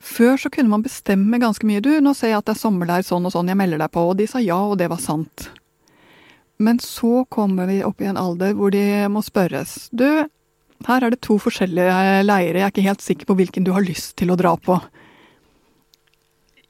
Før 0.04 0.36
så 0.38 0.52
kunne 0.54 0.70
man 0.70 0.84
bestemme 0.86 1.40
ganske 1.42 1.66
mye. 1.66 1.82
Du, 1.82 1.90
nå 2.04 2.14
ser 2.14 2.34
jeg 2.34 2.42
at 2.42 2.50
det 2.50 2.58
er 2.58 2.62
sommerleir 2.62 3.06
sånn 3.08 3.26
og 3.26 3.34
sånn, 3.34 3.50
jeg 3.50 3.58
melder 3.58 3.82
deg 3.82 3.94
på. 3.96 4.04
Og 4.12 4.20
de 4.20 4.28
sa 4.30 4.44
ja, 4.44 4.60
og 4.60 4.78
det 4.82 4.92
var 4.92 5.02
sant. 5.02 5.48
Men 6.62 6.82
så 6.82 7.24
kommer 7.34 7.70
vi 7.70 7.80
opp 7.86 8.02
i 8.02 8.10
en 8.10 8.20
alder 8.20 8.54
hvor 8.58 8.74
de 8.74 8.84
må 9.14 9.24
spørres. 9.26 9.88
Du, 9.96 10.06
her 10.88 11.04
er 11.04 11.14
det 11.14 11.24
to 11.26 11.38
forskjellige 11.42 12.24
leirer, 12.26 12.60
jeg 12.60 12.68
er 12.68 12.74
ikke 12.74 12.88
helt 12.90 13.06
sikker 13.06 13.30
på 13.30 13.38
hvilken 13.40 13.66
du 13.66 13.74
har 13.74 13.86
lyst 13.86 14.16
til 14.20 14.34
å 14.34 14.38
dra 14.40 14.56
på. 14.58 14.78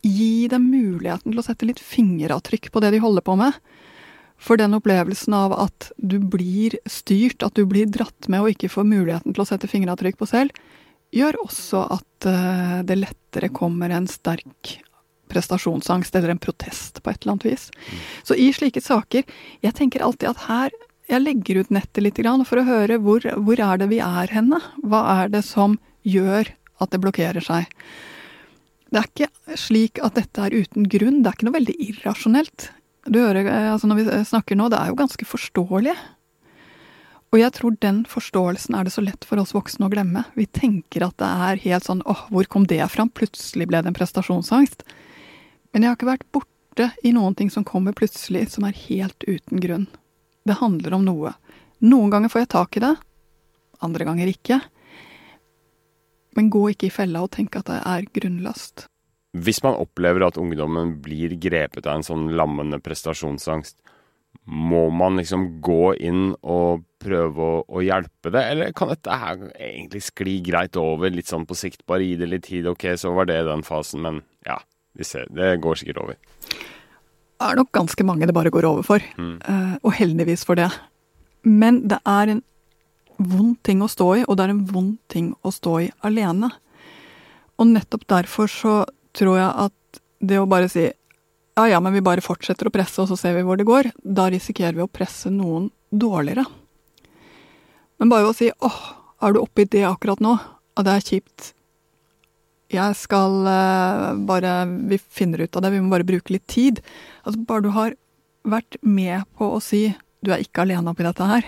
Gi 0.07 0.47
dem 0.51 0.69
muligheten 0.71 1.33
til 1.33 1.41
å 1.41 1.45
sette 1.45 1.67
litt 1.67 1.81
fingeravtrykk 1.83 2.71
på 2.71 2.83
det 2.83 2.93
de 2.95 3.03
holder 3.03 3.25
på 3.27 3.35
med. 3.39 3.57
For 4.37 4.59
den 4.59 4.77
opplevelsen 4.77 5.33
av 5.33 5.55
at 5.57 5.91
du 5.97 6.19
blir 6.21 6.77
styrt, 6.85 7.43
at 7.43 7.57
du 7.57 7.65
blir 7.67 7.89
dratt 7.89 8.29
med 8.29 8.43
og 8.43 8.53
ikke 8.53 8.71
får 8.71 8.85
muligheten 8.87 9.33
til 9.33 9.43
å 9.43 9.47
sette 9.49 9.69
fingeravtrykk 9.69 10.19
på 10.19 10.29
selv, 10.29 10.53
gjør 11.15 11.39
også 11.41 11.85
at 11.97 12.27
eh, 12.29 12.75
det 12.87 12.99
lettere 12.99 13.49
kommer 13.55 13.93
en 13.95 14.07
sterk 14.11 14.77
prestasjonsangst 15.27 16.15
eller 16.15 16.29
en 16.29 16.41
protest 16.41 17.01
på 17.03 17.11
et 17.11 17.21
eller 17.21 17.35
annet 17.35 17.47
vis. 17.49 17.69
Så 18.23 18.35
i 18.35 18.47
slike 18.55 18.81
saker 18.83 19.25
Jeg 19.63 19.75
tenker 19.75 20.03
alltid 20.03 20.29
at 20.29 20.45
her 20.47 20.75
Jeg 21.09 21.23
legger 21.23 21.61
ut 21.61 21.73
nettet 21.73 22.03
litt 22.03 22.21
for 22.47 22.59
å 22.59 22.67
høre 22.67 22.99
hvor, 23.03 23.23
hvor 23.23 23.59
er 23.59 23.77
det 23.77 23.89
vi 23.91 23.99
er 23.99 24.31
henne? 24.31 24.59
Hva 24.83 25.23
er 25.23 25.29
det 25.31 25.43
som 25.43 25.79
gjør 26.03 26.51
at 26.79 26.91
det 26.91 27.01
blokkerer 27.03 27.43
seg? 27.43 27.67
Det 28.87 28.99
er 28.99 29.07
ikke 29.09 29.57
slik 29.59 29.99
at 30.03 30.15
dette 30.15 30.43
er 30.43 30.55
uten 30.55 30.87
grunn. 30.87 31.21
Det 31.21 31.31
er 31.31 31.37
ikke 31.37 31.47
noe 31.49 31.57
veldig 31.57 31.77
irrasjonelt. 31.89 32.69
Du 33.07 33.19
hører, 33.19 33.47
eh, 33.47 33.71
altså 33.71 33.87
Når 33.87 33.99
vi 33.99 34.05
snakker 34.27 34.55
nå, 34.55 34.69
det 34.69 34.79
er 34.79 34.91
jo 34.91 34.99
ganske 34.99 35.25
forståelig. 35.25 35.95
Og 37.35 37.41
jeg 37.41 37.51
tror 37.57 37.75
den 37.83 38.05
forståelsen 38.07 38.75
er 38.77 38.87
det 38.87 38.93
så 38.95 39.03
lett 39.03 39.25
for 39.27 39.39
oss 39.41 39.51
voksne 39.55 39.87
å 39.87 39.91
glemme. 39.91 40.23
Vi 40.39 40.45
tenker 40.47 41.03
at 41.03 41.17
det 41.19 41.27
er 41.27 41.63
helt 41.65 41.87
sånn 41.87 42.03
åh, 42.07 42.23
hvor 42.31 42.47
kom 42.47 42.67
det 42.67 42.79
fram? 42.93 43.11
Plutselig 43.11 43.67
ble 43.67 43.81
det 43.83 43.91
en 43.91 43.97
prestasjonsangst. 43.97 44.85
Men 45.73 45.83
jeg 45.83 45.91
har 45.91 45.99
ikke 45.99 46.13
vært 46.13 46.31
borte 46.31 46.91
i 47.03 47.11
noen 47.11 47.35
ting 47.35 47.51
som 47.51 47.67
kommer 47.67 47.91
plutselig, 47.91 48.47
som 48.53 48.63
er 48.63 48.79
helt 48.87 49.27
uten 49.27 49.59
grunn. 49.59 49.87
Det 50.47 50.61
handler 50.61 50.95
om 50.95 51.03
noe. 51.03 51.33
Noen 51.83 52.13
ganger 52.13 52.31
får 52.31 52.45
jeg 52.45 52.53
tak 52.55 52.79
i 52.79 52.85
det, 52.85 52.95
andre 53.83 54.07
ganger 54.07 54.31
ikke. 54.31 54.61
Men 56.37 56.51
gå 56.53 56.67
ikke 56.73 56.91
i 56.91 56.93
fella 56.93 57.25
og 57.25 57.33
tenk 57.33 57.57
at 57.57 57.69
det 57.69 57.81
er 57.81 58.07
grunnløst. 58.13 58.85
Hvis 59.37 59.59
man 59.65 59.77
opplever 59.77 60.27
at 60.27 60.37
ungdommen 60.39 60.95
blir 61.03 61.33
grepet 61.41 61.85
av 61.85 61.99
en 61.99 62.05
sånn 62.05 62.29
lammende 62.37 62.79
prestasjonsangst, 62.81 63.77
må 64.47 64.87
man 64.93 65.17
liksom 65.19 65.47
gå 65.63 65.95
inn 66.07 66.29
og 66.39 66.85
prøve 67.03 67.43
å, 67.43 67.57
å, 67.67 67.81
hjelpe 67.83 68.31
det, 68.33 68.43
eller 68.53 68.73
kan 68.75 68.91
dette 68.91 69.17
her 69.19 69.41
egentlig 69.53 70.01
skli 70.05 70.37
greit 70.45 70.77
over, 70.79 71.11
litt 71.13 71.29
sånn 71.29 71.45
på 71.47 71.57
sikt, 71.57 71.83
bare 71.89 72.05
gi 72.05 72.15
det 72.19 72.29
litt 72.31 72.45
tid, 72.47 72.69
ok, 72.69 72.89
så 72.99 73.11
var 73.17 73.27
det 73.29 73.41
den 73.47 73.65
fasen, 73.67 74.05
men 74.05 74.21
ja, 74.47 74.57
ser, 75.01 75.27
det 75.35 75.57
går 75.63 75.81
sikkert 75.81 76.01
over. 76.05 76.19
Det 76.47 77.49
er 77.49 77.59
nok 77.59 77.73
ganske 77.75 78.05
mange 78.07 78.29
det 78.29 78.35
bare 78.37 78.53
går 78.53 78.65
over 78.69 78.87
for, 78.87 79.03
mm. 79.19 79.35
uh, 79.45 79.75
og 79.83 79.97
heldigvis 79.99 80.45
for 80.47 80.57
det. 80.57 80.69
Men 81.45 81.83
det 81.91 81.99
er 82.07 82.33
en 82.33 82.41
vond 83.17 83.57
ting 83.63 83.81
å 83.81 83.89
stå 83.91 84.07
i, 84.19 84.23
og 84.27 84.37
det 84.37 84.45
er 84.45 84.53
en 84.53 84.63
vond 84.69 84.95
ting 85.11 85.31
å 85.45 85.51
stå 85.53 85.73
i 85.85 85.89
alene. 86.07 86.51
Og 87.57 87.69
nettopp 87.71 88.05
derfor 88.09 88.51
så 88.51 88.77
tror 89.17 89.39
jeg 89.39 89.51
at 89.67 90.01
det 90.19 90.39
å 90.41 90.49
bare 90.49 90.69
si 90.71 90.85
ja 91.57 91.65
ja, 91.71 91.79
men 91.81 91.95
vi 91.95 92.05
bare 92.05 92.21
fortsetter 92.21 92.69
å 92.69 92.73
presse, 92.73 93.01
og 93.01 93.09
så 93.09 93.17
ser 93.17 93.33
vi 93.33 93.41
hvor 93.45 93.57
det 93.57 93.65
går, 93.65 93.89
da 93.97 94.27
risikerer 94.29 94.77
vi 94.77 94.85
å 94.85 94.91
presse 94.93 95.31
noen 95.33 95.71
dårligere. 95.89 96.43
Men 97.97 98.11
bare 98.13 98.29
å 98.29 98.35
si 98.37 98.51
åh, 98.53 98.81
er 99.25 99.33
du 99.33 99.41
oppi 99.41 99.65
det 99.65 99.81
akkurat 99.89 100.21
nå? 100.21 100.35
Ja, 100.77 100.85
det 100.85 100.93
er 100.93 101.07
kjipt. 101.07 101.51
Jeg 102.69 102.97
skal 102.99 103.47
uh, 103.47 104.11
bare 104.27 104.51
Vi 104.91 104.99
finner 104.99 105.45
ut 105.45 105.55
av 105.55 105.63
det, 105.63 105.71
vi 105.73 105.79
må 105.81 105.93
bare 105.93 106.05
bruke 106.05 106.35
litt 106.35 106.45
tid. 106.51 106.81
Altså 107.23 107.41
bare 107.47 107.65
du 107.65 107.71
har 107.73 107.95
vært 108.47 108.77
med 108.83 109.25
på 109.39 109.49
å 109.55 109.63
si 109.63 109.87
du 110.21 110.33
er 110.33 110.43
ikke 110.43 110.65
alene 110.65 110.91
oppi 110.91 111.05
dette 111.05 111.25
her, 111.25 111.45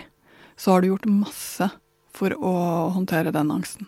så 0.59 0.75
har 0.75 0.81
du 0.83 0.91
gjort 0.91 1.07
masse 1.07 1.69
for 2.15 2.35
å 2.35 2.53
håndtere 2.95 3.31
den 3.35 3.53
angsten. 3.53 3.87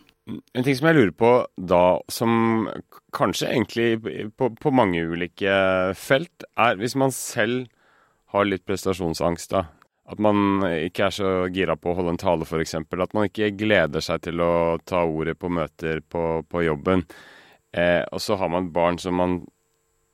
En 0.56 0.64
ting 0.64 0.78
som 0.78 0.88
jeg 0.88 0.98
lurer 0.98 1.14
på 1.18 1.32
da, 1.58 2.00
som 2.08 2.70
kanskje 3.16 3.50
egentlig 3.50 3.88
på, 4.38 4.52
på 4.56 4.72
mange 4.72 5.02
ulike 5.04 5.52
felt, 5.98 6.46
er 6.56 6.80
hvis 6.80 6.96
man 6.96 7.12
selv 7.16 7.68
har 8.32 8.48
litt 8.48 8.64
prestasjonsangst, 8.68 9.52
da. 9.52 9.66
At 10.12 10.20
man 10.20 10.64
ikke 10.68 11.08
er 11.08 11.16
så 11.16 11.30
gira 11.54 11.78
på 11.80 11.92
å 11.92 11.98
holde 11.98 12.16
en 12.16 12.20
tale, 12.20 12.48
f.eks. 12.48 12.76
At 12.80 13.16
man 13.16 13.28
ikke 13.28 13.52
gleder 13.56 14.04
seg 14.04 14.24
til 14.26 14.44
å 14.44 14.78
ta 14.88 15.04
ordet 15.08 15.38
på 15.40 15.52
møter 15.52 16.02
på, 16.04 16.42
på 16.48 16.64
jobben. 16.66 17.06
Eh, 17.72 18.02
og 18.12 18.20
så 18.20 18.36
har 18.40 18.52
man 18.52 18.72
barn 18.76 19.00
som 19.00 19.20
man 19.20 19.42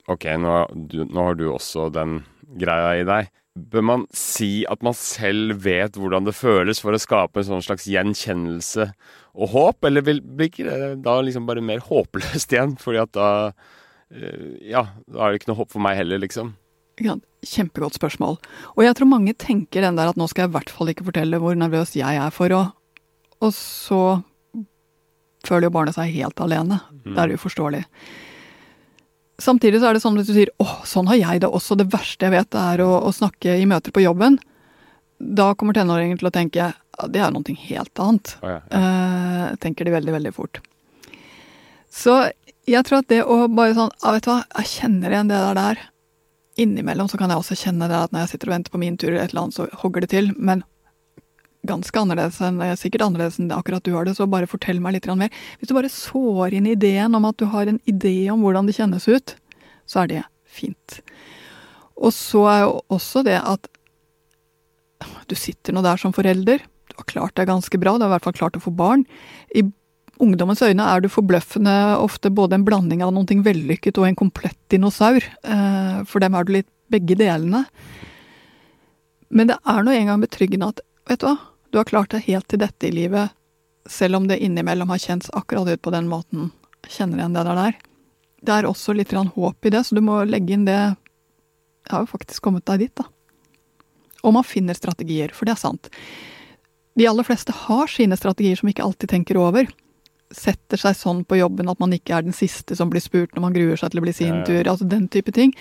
Ok, 0.07 0.23
nå, 0.39 0.51
du, 0.87 1.01
nå 1.03 1.23
har 1.25 1.33
du 1.35 1.49
også 1.51 1.89
den 1.91 2.21
greia 2.55 2.93
i 2.95 3.01
deg. 3.03 3.25
Bør 3.57 3.85
man 3.85 4.05
si 4.15 4.65
at 4.69 4.83
man 4.85 4.95
selv 4.97 5.63
vet 5.65 5.97
hvordan 5.97 6.27
det 6.27 6.35
føles, 6.37 6.81
for 6.83 6.93
å 6.93 7.01
skape 7.01 7.41
en 7.41 7.47
sånn 7.47 7.65
slags 7.65 7.87
gjenkjennelse 7.89 8.89
og 9.37 9.51
håp, 9.53 9.87
eller 9.89 10.05
blir 10.05 10.47
ikke 10.49 10.67
det 10.67 10.91
da 11.05 11.17
liksom 11.25 11.47
bare 11.49 11.63
mer 11.65 11.81
håpløst 11.85 12.53
igjen? 12.53 12.77
Fordi 12.81 13.01
at 13.01 13.13
da 13.17 13.29
eh, 14.13 14.55
Ja, 14.69 14.87
da 15.09 15.25
er 15.25 15.33
det 15.33 15.41
ikke 15.41 15.51
noe 15.53 15.61
håp 15.63 15.73
for 15.73 15.83
meg 15.83 15.99
heller, 15.99 16.21
liksom. 16.23 16.55
Kjempegodt 16.97 17.97
spørsmål. 17.99 18.39
Og 18.75 18.81
jeg 18.85 18.97
tror 18.97 19.11
mange 19.11 19.35
tenker 19.37 19.85
den 19.85 19.99
der 19.99 20.09
at 20.09 20.17
nå 20.17 20.25
skal 20.29 20.45
jeg 20.45 20.53
i 20.53 20.57
hvert 20.57 20.73
fall 20.73 20.89
ikke 20.93 21.05
fortelle 21.11 21.41
hvor 21.41 21.57
nervøs 21.57 21.93
jeg 21.97 22.17
er 22.17 22.33
for 22.33 22.53
å 22.55 22.63
Og 23.45 23.51
så 23.53 24.01
føler 25.45 25.67
jo 25.67 25.75
barnet 25.75 25.93
seg 25.93 26.15
helt 26.15 26.39
alene. 26.41 26.79
Mm. 27.05 27.13
Det 27.13 27.21
er 27.21 27.35
uforståelig. 27.37 27.83
Samtidig 29.41 29.81
så 29.81 29.89
er 29.89 29.97
det 29.97 30.01
sånn 30.01 30.17
at 30.17 30.25
du 30.25 30.33
sier 30.33 30.49
åh, 30.61 30.79
sånn 30.87 31.09
har 31.11 31.19
jeg 31.19 31.43
det 31.43 31.49
også. 31.53 31.77
Det 31.77 31.89
verste 31.93 32.25
jeg 32.25 32.33
vet 32.33 32.57
er 32.57 32.81
å, 32.81 32.89
å 33.05 33.13
snakke 33.13 33.57
i 33.61 33.67
møter 33.69 33.93
på 33.93 34.01
jobben. 34.01 34.39
Da 35.17 35.51
kommer 35.57 35.77
tenåringen 35.77 36.17
til 36.17 36.29
å 36.29 36.33
tenke 36.33 36.71
det 37.13 37.21
er 37.21 37.33
noe 37.33 37.57
helt 37.67 38.01
annet. 38.01 38.33
Oh, 38.41 38.49
ja, 38.49 38.61
ja. 38.71 38.79
Uh, 38.81 39.57
tenker 39.61 39.85
de 39.85 39.93
veldig, 39.93 40.15
veldig 40.15 40.33
fort. 40.33 40.57
Så 41.93 42.15
jeg 42.67 42.83
tror 42.87 43.03
at 43.03 43.11
det 43.11 43.21
å 43.23 43.45
bare 43.47 43.75
sånn 43.77 43.93
ah, 44.01 44.15
Vet 44.15 44.25
du 44.25 44.31
hva, 44.31 44.41
jeg 44.59 44.71
kjenner 44.73 45.13
igjen 45.13 45.29
det 45.29 45.37
der 45.43 45.59
der. 45.59 45.83
Innimellom 46.57 47.09
så 47.09 47.19
kan 47.21 47.29
jeg 47.29 47.39
også 47.39 47.59
kjenne 47.59 47.87
det 47.89 47.99
at 47.99 48.13
når 48.13 48.25
jeg 48.25 48.33
sitter 48.33 48.49
og 48.49 48.55
venter 48.55 48.73
på 48.73 48.81
min 48.81 48.97
tur, 48.97 49.11
eller 49.11 49.27
et 49.27 49.35
eller 49.35 49.45
annet, 49.45 49.57
så 49.59 49.67
hogger 49.83 50.03
det 50.03 50.09
til. 50.15 50.31
Men 50.41 50.65
ganske 51.69 51.99
annerledes 51.99 52.39
enn 52.43 52.61
sikkert 52.79 53.05
annerledes 53.05 53.39
enn 53.41 53.51
akkurat 53.55 53.85
du 53.85 53.93
har 53.95 54.07
det, 54.07 54.15
så 54.17 54.27
bare 54.29 54.49
fortell 54.49 54.79
meg 54.83 54.97
litt 54.97 55.09
mer. 55.19 55.33
Hvis 55.59 55.71
du 55.71 55.75
bare 55.77 55.91
sår 55.91 56.57
inn 56.57 56.69
ideen 56.71 57.15
om 57.17 57.27
at 57.29 57.37
du 57.39 57.47
har 57.51 57.69
en 57.69 57.81
idé 57.89 58.29
om 58.33 58.43
hvordan 58.43 58.69
det 58.69 58.77
kjennes 58.77 59.07
ut, 59.07 59.35
så 59.87 60.03
er 60.03 60.11
det 60.11 60.23
fint. 60.47 61.01
Og 61.97 62.13
så 62.13 62.43
er 62.51 62.61
jo 62.65 62.77
også 62.93 63.23
det 63.27 63.39
at 63.41 63.67
du 65.29 65.35
sitter 65.37 65.75
nå 65.75 65.83
der 65.85 65.99
som 66.01 66.13
forelder, 66.15 66.63
du 66.87 66.95
har 66.95 67.09
klart 67.09 67.35
deg 67.37 67.49
ganske 67.49 67.79
bra, 67.79 67.97
du 67.97 68.05
har 68.05 68.11
i 68.11 68.15
hvert 68.15 68.27
fall 68.29 68.37
klart 68.37 68.57
å 68.57 68.63
få 68.63 68.73
barn. 68.73 69.03
I 69.53 69.65
ungdommens 70.23 70.63
øyne 70.65 70.85
er 70.89 71.03
du 71.03 71.09
forbløffende 71.11 71.73
ofte 72.01 72.31
både 72.33 72.57
en 72.57 72.65
blanding 72.65 73.03
av 73.05 73.13
noe 73.13 73.43
vellykket 73.45 73.99
og 73.99 74.07
en 74.07 74.17
komplett 74.17 74.57
dinosaur. 74.73 75.21
Eh, 75.21 75.99
for 76.09 76.23
dem 76.23 76.37
er 76.37 76.47
du 76.47 76.55
litt 76.57 76.69
begge 76.91 77.17
delene. 77.19 77.65
Men 79.29 79.51
det 79.51 79.59
er 79.67 79.83
nå 79.83 79.93
engang 79.93 80.23
betryggende 80.23 80.71
at 80.71 80.81
vet 81.09 81.21
du 81.21 81.27
hva, 81.27 81.35
du 81.71 81.79
har 81.79 81.89
klart 81.89 82.13
deg 82.13 82.27
helt 82.27 82.47
til 82.47 82.61
dette 82.61 82.87
i 82.87 82.93
livet, 82.93 83.33
selv 83.87 84.19
om 84.19 84.27
det 84.27 84.39
innimellom 84.43 84.89
har 84.93 85.01
kjents 85.01 85.31
akkurat 85.33 85.67
ut 85.67 85.81
på 85.81 85.93
den 85.93 86.07
måten. 86.11 86.51
Kjenner 86.87 87.21
igjen 87.21 87.35
det 87.35 87.43
der. 87.47 87.55
der. 87.55 87.77
Det 88.41 88.53
er 88.53 88.69
også 88.69 88.93
litt 88.95 89.11
håp 89.11 89.65
i 89.65 89.73
det, 89.73 89.83
så 89.83 89.95
du 89.95 90.01
må 90.01 90.23
legge 90.23 90.53
inn 90.53 90.65
det 90.67 90.77
Jeg 91.87 91.93
har 91.93 92.03
jo 92.03 92.11
faktisk 92.11 92.43
kommet 92.43 92.65
deg 92.67 92.79
dit, 92.79 92.95
da. 92.95 93.05
Og 94.27 94.33
man 94.35 94.43
finner 94.43 94.75
strategier, 94.75 95.31
for 95.31 95.47
det 95.47 95.55
er 95.55 95.61
sant. 95.61 95.89
De 96.99 97.05
aller 97.07 97.23
fleste 97.23 97.53
har 97.53 97.87
sine 97.87 98.17
strategier 98.17 98.57
som 98.59 98.67
ikke 98.67 98.83
alltid 98.83 99.09
tenker 99.09 99.39
over. 99.39 99.69
Setter 100.35 100.81
seg 100.81 100.97
sånn 100.99 101.21
på 101.23 101.37
jobben 101.39 101.69
at 101.71 101.79
man 101.79 101.93
ikke 101.95 102.17
er 102.17 102.25
den 102.25 102.35
siste 102.35 102.75
som 102.75 102.91
blir 102.91 103.03
spurt 103.03 103.35
når 103.35 103.45
man 103.45 103.55
gruer 103.55 103.79
seg 103.79 103.93
til 103.93 104.01
å 104.01 104.03
bli 104.03 104.15
sin 104.17 104.41
tur. 104.47 104.67
Altså 104.67 104.87
den 104.89 105.07
type 105.07 105.31
ting. 105.31 105.53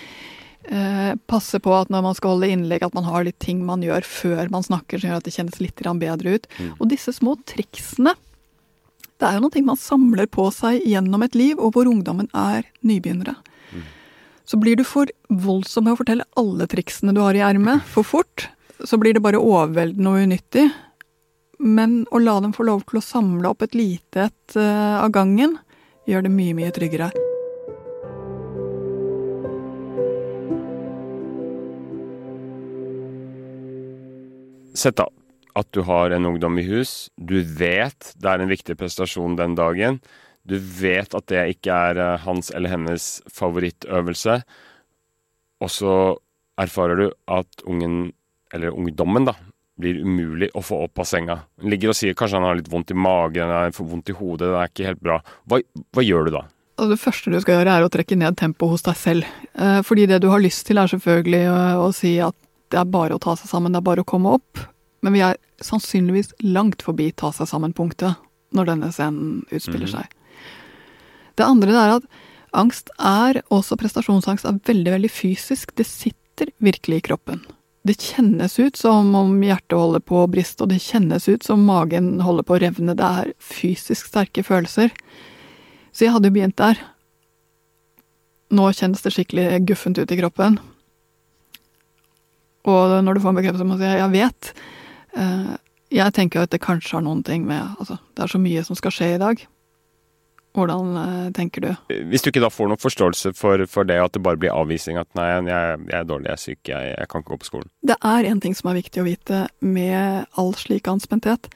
Eh, 0.67 1.15
passe 1.31 1.59
på 1.63 1.71
at 1.71 1.91
når 1.93 2.03
man 2.03 2.15
skal 2.17 2.33
holde 2.33 2.49
innlegg, 2.51 2.83
at 2.83 2.95
man 2.97 3.05
har 3.07 3.23
litt 3.23 3.37
ting 3.39 3.61
man 3.63 3.83
gjør 3.85 4.03
før 4.03 4.49
man 4.51 4.65
snakker, 4.65 4.99
som 4.99 5.11
gjør 5.11 5.21
at 5.21 5.27
det 5.27 5.35
kjennes 5.37 5.59
litt 5.63 5.79
bedre 5.79 6.33
ut. 6.35 6.47
Mm. 6.59 6.71
Og 6.75 6.89
disse 6.91 7.13
små 7.15 7.37
triksene, 7.47 8.17
det 9.17 9.29
er 9.29 9.37
jo 9.37 9.45
noe 9.45 9.63
man 9.63 9.79
samler 9.79 10.27
på 10.27 10.49
seg 10.51 10.83
gjennom 10.83 11.23
et 11.23 11.37
liv, 11.39 11.55
og 11.55 11.71
hvor 11.73 11.87
ungdommen 11.87 12.27
er 12.35 12.67
nybegynnere. 12.83 13.37
Mm. 13.71 13.85
Så 14.43 14.59
blir 14.59 14.75
du 14.75 14.83
for 14.83 15.07
voldsom 15.29 15.87
med 15.87 15.95
å 15.95 16.01
fortelle 16.01 16.27
alle 16.35 16.67
triksene 16.67 17.15
du 17.15 17.23
har 17.23 17.37
i 17.37 17.45
ermet, 17.47 17.87
for 17.87 18.03
fort, 18.03 18.49
så 18.83 18.99
blir 18.99 19.15
det 19.15 19.23
bare 19.23 19.39
overveldende 19.39 20.11
og 20.11 20.27
unyttig. 20.27 20.67
men 21.59 22.05
å 22.13 22.19
la 22.21 22.35
dem 22.39 22.51
få 22.53 22.67
lov 22.67 22.83
til 22.85 22.99
å 22.99 23.01
samle 23.01 23.49
opp 23.49 23.63
et 23.65 23.73
lite 23.73 24.27
et 24.27 24.57
uh, 24.61 25.01
av 25.01 25.09
gangen, 25.09 25.57
gjør 26.05 26.27
det 26.27 26.35
mye, 26.35 26.53
mye 26.53 26.69
tryggere. 26.69 27.09
Sett 34.77 34.99
da 34.99 35.07
at 35.57 35.73
du 35.73 35.81
har 35.87 36.13
en 36.13 36.25
ungdom 36.29 36.59
i 36.59 36.65
hus. 36.67 37.09
Du 37.17 37.39
vet 37.41 38.13
det 38.15 38.29
er 38.29 38.43
en 38.43 38.51
viktig 38.51 38.77
prestasjon 38.77 39.37
den 39.39 39.55
dagen. 39.57 39.99
Du 40.47 40.55
vet 40.59 41.15
at 41.17 41.27
det 41.31 41.43
ikke 41.57 41.73
er 41.89 41.99
eh, 41.99 42.23
hans 42.23 42.51
eller 42.53 42.71
hennes 42.75 43.07
favorittøvelse. 43.33 44.39
Og 45.63 45.73
så 45.73 45.93
erfarer 46.61 47.01
du 47.01 47.07
at 47.33 47.65
ungen, 47.65 48.11
eller 48.53 48.75
ungdommen, 48.75 49.25
da, 49.27 49.33
blir 49.77 49.99
umulig 50.05 50.49
å 50.57 50.63
få 50.65 50.83
opp 50.85 51.01
av 51.01 51.09
senga. 51.09 51.39
Han 51.61 51.73
ligger 51.73 51.91
og 51.91 51.97
sier 51.97 52.15
kanskje 52.17 52.39
han 52.39 52.47
har 52.47 52.59
litt 52.59 52.69
vondt 52.71 52.93
i 52.93 52.97
magen, 52.97 53.51
han 53.53 53.75
får 53.75 53.89
vondt 53.89 54.13
i 54.13 54.17
hodet, 54.17 54.47
det 54.53 54.61
er 54.61 54.71
ikke 54.71 54.87
helt 54.91 55.03
bra. 55.03 55.19
Hva, 55.49 55.59
hva 55.93 56.05
gjør 56.05 56.29
du 56.29 56.33
da? 56.37 56.45
Altså 56.77 56.93
det 56.93 57.01
første 57.01 57.33
du 57.33 57.37
skal 57.41 57.57
gjøre, 57.57 57.75
er 57.75 57.85
å 57.85 57.91
trekke 57.93 58.17
ned 58.21 58.37
tempoet 58.37 58.77
hos 58.77 58.85
deg 58.85 58.97
selv. 58.97 59.37
Eh, 59.57 59.79
fordi 59.85 60.05
det 60.09 60.21
du 60.23 60.29
har 60.31 60.41
lyst 60.41 60.67
til, 60.69 60.77
er 60.77 60.89
selvfølgelig 60.93 61.43
å, 61.49 61.61
å 61.85 61.93
si 61.97 62.17
at 62.21 62.37
det 62.73 62.79
er 62.81 62.89
bare 62.91 63.15
å 63.15 63.21
ta 63.21 63.35
seg 63.39 63.49
sammen, 63.51 63.73
det 63.73 63.81
er 63.81 63.89
bare 63.89 64.03
å 64.03 64.07
komme 64.07 64.35
opp. 64.37 64.63
Men 65.05 65.15
vi 65.15 65.23
er 65.25 65.37
sannsynligvis 65.63 66.33
langt 66.43 66.83
forbi 66.85 67.11
ta 67.15 67.31
seg 67.35 67.49
sammen-punktet 67.49 68.17
når 68.55 68.71
denne 68.71 68.89
scenen 68.93 69.43
utspiller 69.51 69.87
mhm. 69.87 69.93
seg. 69.93 70.55
Det 71.37 71.45
andre 71.45 71.75
er 71.77 71.93
at 71.99 72.07
angst 72.57 72.89
er, 72.97 73.41
også 73.53 73.77
prestasjonsangst, 73.77 74.47
er 74.47 74.59
veldig, 74.65 74.95
veldig 74.95 75.11
fysisk. 75.11 75.75
Det 75.77 75.85
sitter 75.85 76.51
virkelig 76.63 77.01
i 77.01 77.07
kroppen. 77.11 77.43
Det 77.87 77.99
kjennes 78.01 78.57
ut 78.59 78.75
som 78.75 79.13
om 79.15 79.35
hjertet 79.45 79.77
holder 79.77 80.01
på 80.03 80.23
å 80.23 80.29
briste, 80.31 80.65
og 80.65 80.73
det 80.73 80.81
kjennes 80.83 81.27
ut 81.29 81.45
som 81.45 81.63
magen 81.67 82.17
holder 82.25 82.47
på 82.47 82.57
å 82.57 82.61
revne. 82.65 82.97
Det 82.97 83.11
er 83.21 83.33
fysisk 83.39 84.09
sterke 84.09 84.43
følelser. 84.43 84.91
Så 85.93 86.07
jeg 86.07 86.15
hadde 86.15 86.31
jo 86.31 86.35
begynt 86.35 86.57
der. 86.59 86.81
Nå 88.57 88.71
kjennes 88.75 89.03
det 89.03 89.13
skikkelig 89.15 89.61
guffent 89.69 89.99
ut 90.01 90.11
i 90.11 90.19
kroppen. 90.19 90.57
Og 92.67 92.97
når 93.03 93.15
du 93.15 93.23
får 93.23 93.33
en 93.33 93.39
bekreftelse 93.39 93.67
på 93.67 93.77
at 93.79 94.01
jeg 94.01 94.13
vet 94.15 94.51
Eh, 95.17 95.53
jeg 95.97 96.13
tenker 96.15 96.43
at 96.43 96.53
det 96.53 96.63
kanskje 96.63 96.97
har 96.97 97.05
noen 97.05 97.23
ting 97.25 97.45
med 97.47 97.63
Altså, 97.79 97.99
det 98.15 98.25
er 98.25 98.33
så 98.33 98.41
mye 98.41 98.63
som 98.67 98.77
skal 98.77 98.93
skje 98.93 99.13
i 99.15 99.21
dag. 99.21 99.45
Hvordan 100.57 100.97
eh, 101.01 101.29
tenker 101.37 101.63
du? 101.63 101.69
Hvis 102.11 102.25
du 102.25 102.31
ikke 102.31 102.43
da 102.43 102.51
får 102.53 102.71
noen 102.71 102.81
forståelse 102.81 103.33
for, 103.37 103.63
for 103.71 103.87
det, 103.87 103.99
at 104.01 104.15
det 104.17 104.23
bare 104.25 104.39
blir 104.41 104.55
avvisning 104.55 104.99
at 104.99 105.09
nei, 105.17 105.29
jeg, 105.29 105.47
jeg 105.87 105.99
er 105.99 106.09
dårlig, 106.09 106.29
jeg 106.29 106.35
er 106.35 106.43
syk, 106.43 106.61
jeg, 106.73 106.91
jeg, 106.93 107.09
kan 107.11 107.23
ikke 107.23 107.35
gå 107.35 107.41
på 107.43 107.51
skolen. 107.51 107.71
Det 107.87 107.97
er 108.11 108.29
en 108.31 108.43
ting 108.43 108.57
som 108.57 108.71
er 108.71 108.79
viktig 108.81 109.03
å 109.03 109.07
vite 109.07 109.41
med 109.63 110.37
all 110.41 110.53
slik 110.57 110.89
anspenthet. 110.91 111.49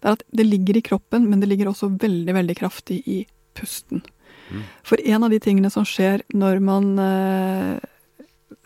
Det 0.00 0.10
er 0.10 0.18
at 0.18 0.26
det 0.36 0.46
ligger 0.48 0.78
i 0.78 0.84
kroppen, 0.84 1.28
men 1.30 1.42
det 1.42 1.50
ligger 1.50 1.72
også 1.72 1.90
veldig, 2.00 2.36
veldig 2.36 2.58
kraftig 2.60 3.02
i 3.10 3.24
pusten. 3.58 4.04
Mm. 4.52 4.64
For 4.86 5.00
en 5.00 5.24
av 5.26 5.32
de 5.32 5.40
tingene 5.42 5.70
som 5.72 5.86
skjer 5.88 6.22
når 6.36 6.60
man 6.62 6.90
eh, 7.00 7.90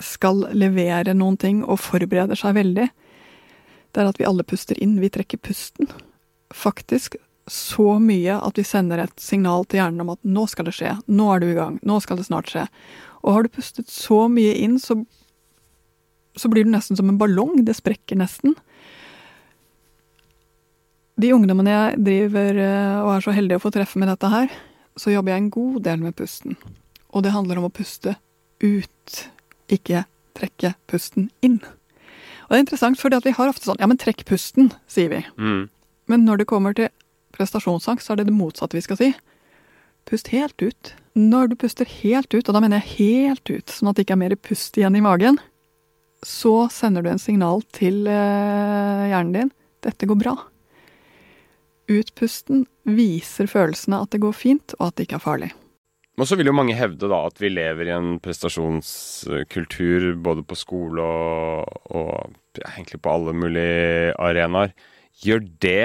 skal 0.02 0.46
levere 0.56 1.14
noen 1.16 1.38
ting 1.40 1.62
og 1.64 1.80
forbereder 1.82 2.38
seg 2.38 2.56
veldig, 2.58 2.88
det 3.92 4.02
er 4.02 4.10
at 4.10 4.20
vi 4.20 4.26
alle 4.28 4.44
puster 4.46 4.78
inn. 4.82 4.98
Vi 5.00 5.10
trekker 5.12 5.40
pusten. 5.40 5.88
Faktisk 6.54 7.16
så 7.48 7.96
mye 8.02 8.36
at 8.44 8.58
vi 8.60 8.64
sender 8.66 9.00
et 9.02 9.20
signal 9.22 9.64
til 9.66 9.80
hjernen 9.80 10.04
om 10.04 10.12
at 10.12 10.20
nå 10.28 10.44
skal 10.50 10.68
det 10.68 10.76
skje, 10.76 10.92
nå 11.08 11.28
er 11.32 11.40
du 11.40 11.46
i 11.48 11.56
gang, 11.56 11.78
nå 11.86 11.96
skal 12.04 12.20
det 12.20 12.26
snart 12.28 12.50
skje. 12.52 12.66
Og 13.24 13.34
har 13.34 13.44
du 13.44 13.54
pustet 13.56 13.88
så 13.90 14.26
mye 14.30 14.54
inn, 14.60 14.76
så, 14.80 14.98
så 16.36 16.50
blir 16.52 16.66
du 16.66 16.72
nesten 16.72 16.98
som 16.98 17.08
en 17.10 17.18
ballong. 17.20 17.62
Det 17.66 17.76
sprekker 17.76 18.20
nesten. 18.20 18.54
De 21.18 21.32
ungdommene 21.34 21.72
jeg 21.72 22.02
driver 22.06 22.60
eh, 22.62 22.98
og 23.02 23.16
er 23.16 23.24
så 23.24 23.34
heldig 23.34 23.58
å 23.58 23.64
få 23.64 23.72
treffe 23.74 23.98
med 23.98 24.12
dette 24.12 24.30
her, 24.30 24.52
så 24.98 25.10
jobber 25.10 25.34
jeg 25.34 25.42
en 25.42 25.50
god 25.56 25.80
del 25.88 26.04
med 26.04 26.14
pusten. 26.18 26.54
Og 27.10 27.24
det 27.24 27.34
handler 27.34 27.58
om 27.58 27.66
å 27.66 27.74
puste 27.74 28.14
ut, 28.62 29.16
ikke 29.72 30.04
trekke 30.38 30.74
pusten 30.90 31.28
inn. 31.44 31.58
Og 32.48 32.54
det 32.54 32.58
er 32.58 32.64
interessant, 32.64 33.00
fordi 33.00 33.20
vi 33.26 33.34
har 33.36 33.50
ofte 33.50 33.68
sånn 33.68 33.80
Ja, 33.80 33.88
men 33.90 34.00
trekk 34.00 34.24
pusten, 34.28 34.72
sier 34.88 35.10
vi. 35.12 35.20
Mm. 35.36 35.68
Men 36.08 36.24
når 36.24 36.42
det 36.42 36.48
kommer 36.48 36.76
til 36.76 36.88
prestasjonsangst, 37.36 38.06
så 38.06 38.14
er 38.14 38.22
det 38.22 38.30
det 38.30 38.38
motsatte 38.38 38.78
vi 38.78 38.84
skal 38.86 39.00
si. 39.00 39.10
Pust 40.08 40.30
helt 40.32 40.56
ut. 40.62 40.94
Når 41.18 41.50
du 41.50 41.58
puster 41.60 41.88
helt 42.00 42.32
ut, 42.32 42.48
og 42.48 42.54
da 42.54 42.62
mener 42.64 42.80
jeg 42.80 42.96
helt 42.96 43.52
ut, 43.52 43.68
sånn 43.68 43.90
at 43.90 43.98
det 43.98 44.06
ikke 44.06 44.16
er 44.16 44.24
mer 44.24 44.36
pust 44.40 44.78
igjen 44.80 44.96
i 44.96 45.04
magen, 45.04 45.36
så 46.24 46.70
sender 46.72 47.04
du 47.04 47.12
en 47.12 47.20
signal 47.22 47.62
til 47.76 48.06
eh, 48.10 49.04
hjernen 49.12 49.34
din. 49.34 49.52
Dette 49.84 50.08
går 50.08 50.18
bra. 50.18 50.34
Utpusten 51.88 52.64
viser 52.88 53.48
følelsene 53.50 54.00
at 54.02 54.12
det 54.14 54.22
går 54.24 54.34
fint, 54.36 54.74
og 54.78 54.88
at 54.88 54.96
det 54.96 55.08
ikke 55.08 55.20
er 55.20 55.24
farlig. 55.24 55.50
Og 56.18 56.26
så 56.26 56.34
vil 56.38 56.50
jo 56.50 56.56
mange 56.56 56.74
hevde 56.74 57.08
da 57.10 57.20
at 57.28 57.38
vi 57.38 57.50
lever 57.52 57.88
i 57.88 57.94
en 57.94 58.16
prestasjonskultur 58.22 60.10
både 60.24 60.42
på 60.42 60.58
skole 60.58 61.04
og, 61.04 61.82
og 61.94 62.58
ja, 62.58 62.72
egentlig 62.74 62.98
på 63.04 63.12
alle 63.12 63.34
mulige 63.38 64.14
arenaer. 64.18 64.74
Gjør 65.22 65.46
det 65.62 65.84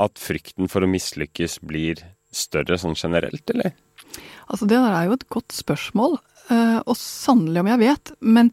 at 0.00 0.20
frykten 0.20 0.68
for 0.72 0.84
å 0.84 0.90
mislykkes 0.90 1.58
blir 1.64 2.04
større 2.32 2.76
sånn 2.80 2.96
generelt, 2.96 3.42
eller? 3.52 3.72
Altså 4.50 4.68
Det 4.68 4.76
der 4.76 4.94
er 4.94 5.08
jo 5.08 5.16
et 5.16 5.28
godt 5.32 5.54
spørsmål, 5.54 6.18
eh, 6.52 6.78
og 6.84 6.96
sannelig 6.98 7.62
om 7.62 7.72
jeg 7.72 7.82
vet. 7.82 8.12
Men 8.20 8.52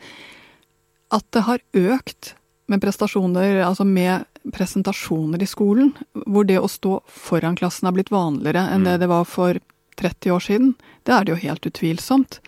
at 1.13 1.27
det 1.35 1.45
har 1.47 1.63
økt 1.75 2.33
med 2.67 2.83
prestasjoner, 2.83 3.61
altså 3.63 3.85
med 3.87 4.27
presentasjoner 4.53 5.43
i 5.43 5.47
skolen, 5.49 5.93
hvor 6.27 6.47
det 6.47 6.59
å 6.59 6.71
stå 6.71 6.99
foran 7.07 7.55
klassen 7.59 7.87
er 7.87 7.95
blitt 7.95 8.11
vanligere 8.13 8.63
enn 8.71 8.83
mm. 8.83 8.87
det 8.87 8.95
det 9.03 9.11
var 9.11 9.27
for 9.27 9.59
30 9.99 10.33
år 10.35 10.43
siden. 10.47 10.73
Det 11.07 11.15
er 11.15 11.25
det 11.25 11.33
jo 11.33 11.41
helt 11.43 11.69
utvilsomt. 11.69 12.39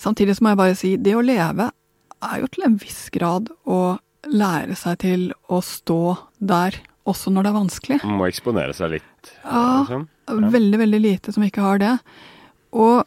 Samtidig 0.00 0.36
så 0.36 0.44
må 0.44 0.52
jeg 0.52 0.60
bare 0.60 0.78
si, 0.78 0.94
det 1.00 1.14
å 1.16 1.24
leve 1.24 1.70
er 2.24 2.40
jo 2.40 2.50
til 2.52 2.66
en 2.66 2.78
viss 2.80 3.06
grad 3.14 3.50
å 3.68 3.80
lære 4.30 4.76
seg 4.78 5.00
til 5.04 5.24
å 5.52 5.60
stå 5.64 6.16
der, 6.40 6.78
også 7.04 7.32
når 7.32 7.44
det 7.44 7.50
er 7.50 7.58
vanskelig. 7.58 7.98
Man 8.04 8.20
må 8.20 8.28
eksponere 8.30 8.76
seg 8.76 8.96
litt? 8.96 9.34
Ja, 9.44 9.84
sånn. 9.88 10.06
ja, 10.28 10.38
veldig, 10.54 10.80
veldig 10.80 11.02
lite 11.04 11.34
som 11.36 11.44
ikke 11.44 11.64
har 11.64 11.82
det. 11.82 11.92
Og 12.74 13.04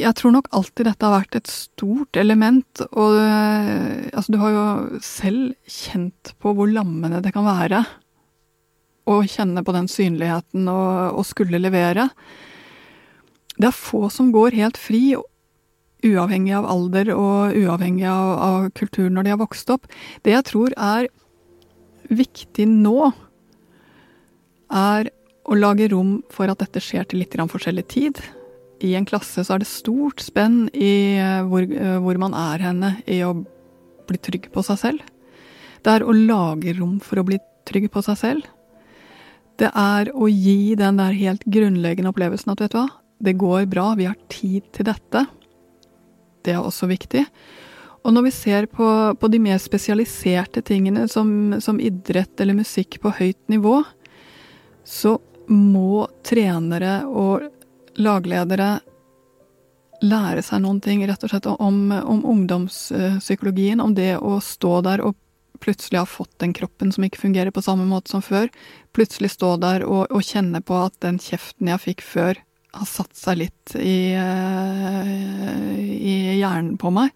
jeg 0.00 0.18
tror 0.18 0.34
nok 0.34 0.48
alltid 0.56 0.88
dette 0.88 1.06
har 1.06 1.20
vært 1.20 1.36
et 1.38 1.50
stort 1.50 2.18
element, 2.18 2.82
og 2.90 3.14
altså, 3.14 4.34
du 4.34 4.40
har 4.42 4.56
jo 4.56 4.64
selv 5.06 5.54
kjent 5.70 6.34
på 6.42 6.54
hvor 6.56 6.70
lammende 6.70 7.22
det 7.22 7.34
kan 7.36 7.46
være 7.46 7.84
å 9.10 9.20
kjenne 9.28 9.62
på 9.62 9.74
den 9.76 9.86
synligheten 9.90 10.66
og, 10.72 11.20
og 11.20 11.26
skulle 11.28 11.60
levere. 11.60 12.08
Det 13.60 13.68
er 13.70 13.76
få 13.76 14.08
som 14.10 14.32
går 14.34 14.56
helt 14.58 14.78
fri, 14.80 15.14
uavhengig 16.04 16.52
av 16.58 16.66
alder 16.68 17.10
og 17.14 17.56
uavhengig 17.56 18.06
av, 18.10 18.30
av 18.44 18.70
kultur 18.76 19.08
når 19.12 19.24
de 19.26 19.34
har 19.34 19.40
vokst 19.40 19.70
opp. 19.72 19.86
Det 20.26 20.34
jeg 20.34 20.46
tror 20.50 20.74
er 20.76 21.08
viktig 22.10 22.66
nå, 22.68 23.12
er 24.74 25.10
å 25.44 25.56
lage 25.56 25.90
rom 25.92 26.18
for 26.32 26.50
at 26.50 26.60
dette 26.62 26.82
skjer 26.82 27.06
til 27.08 27.20
litt 27.22 27.34
forskjellig 27.36 27.84
tid. 27.92 28.20
I 28.84 28.94
en 28.98 29.06
klasse 29.08 29.44
så 29.44 29.54
er 29.54 29.62
det 29.62 29.70
stort 29.70 30.22
spenn 30.24 30.66
i 30.72 31.16
eh, 31.20 31.44
hvor, 31.46 31.62
eh, 31.62 31.98
hvor 32.02 32.18
man 32.20 32.34
er 32.36 32.64
henne 32.64 32.90
i 33.06 33.20
å 33.24 33.34
bli 34.08 34.18
trygg 34.18 34.50
på 34.52 34.64
seg 34.66 34.80
selv. 34.80 35.04
Det 35.84 35.92
er 35.92 36.04
å 36.04 36.16
lage 36.16 36.74
rom 36.78 36.98
for 37.04 37.20
å 37.20 37.26
bli 37.28 37.38
trygg 37.68 37.90
på 37.92 38.02
seg 38.04 38.18
selv. 38.20 38.50
Det 39.60 39.70
er 39.70 40.10
å 40.16 40.28
gi 40.28 40.74
den 40.80 40.98
der 40.98 41.14
helt 41.14 41.44
grunnleggende 41.46 42.10
opplevelsen 42.10 42.52
at 42.52 42.64
vet 42.64 42.74
du 42.74 42.80
hva, 42.80 42.88
det 43.24 43.38
går 43.40 43.66
bra, 43.70 43.92
vi 43.98 44.08
har 44.08 44.18
tid 44.32 44.68
til 44.74 44.88
dette. 44.88 45.24
Det 46.44 46.54
er 46.54 46.60
også 46.60 46.88
viktig. 46.90 47.24
Og 48.04 48.12
når 48.12 48.26
vi 48.26 48.34
ser 48.36 48.66
på, 48.68 48.86
på 49.16 49.28
de 49.32 49.40
mer 49.40 49.60
spesialiserte 49.62 50.60
tingene, 50.66 51.06
som, 51.08 51.56
som, 51.64 51.80
idrett 51.80 52.40
eller 52.40 52.58
musikk 52.58 52.98
på 53.00 53.14
høyt 53.16 53.40
nivå, 53.48 53.78
så 54.84 55.16
må 55.48 56.04
trenere 56.24 57.02
og 57.08 57.48
lagledere 58.00 58.76
lære 60.04 60.42
seg 60.44 60.60
noen 60.64 60.82
ting 60.84 61.04
rett 61.08 61.22
og 61.24 61.32
slett 61.32 61.48
om, 61.48 61.78
om 61.96 62.24
ungdomspsykologien, 62.28 63.80
om 63.80 63.94
det 63.96 64.18
å 64.18 64.36
stå 64.44 64.80
der 64.84 65.04
og 65.04 65.16
plutselig 65.64 66.02
ha 66.02 66.08
fått 66.08 66.34
den 66.42 66.52
kroppen 66.52 66.92
som 66.92 67.06
ikke 67.06 67.22
fungerer 67.22 67.54
på 67.54 67.62
samme 67.64 67.86
måte 67.88 68.12
som 68.12 68.20
før. 68.24 68.50
Plutselig 68.92 69.32
stå 69.32 69.54
der 69.62 69.86
og, 69.86 70.10
og 70.12 70.26
kjenne 70.26 70.60
på 70.60 70.76
at 70.76 70.98
den 71.04 71.16
kjeften 71.22 71.70
jeg 71.72 71.84
fikk 71.86 72.04
før, 72.04 72.40
har 72.74 72.88
satt 72.88 73.16
seg 73.16 73.40
litt 73.44 73.74
i, 73.78 74.14
eh, 74.18 75.10
i 75.94 76.14
hjernen 76.40 76.76
på 76.80 76.92
meg. 76.94 77.14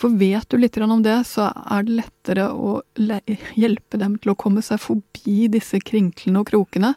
For 0.00 0.16
vet 0.16 0.48
du 0.48 0.56
litt 0.56 0.78
om 0.80 1.02
det, 1.04 1.18
så 1.28 1.50
er 1.52 1.84
det 1.84 1.98
lettere 1.98 2.46
å 2.56 2.78
hjelpe 2.96 3.98
dem 4.00 4.16
til 4.18 4.32
å 4.32 4.38
komme 4.38 4.62
seg 4.64 4.80
forbi 4.80 5.50
disse 5.52 5.76
krinklene 5.84 6.40
og 6.40 6.48
krokene. 6.48 6.94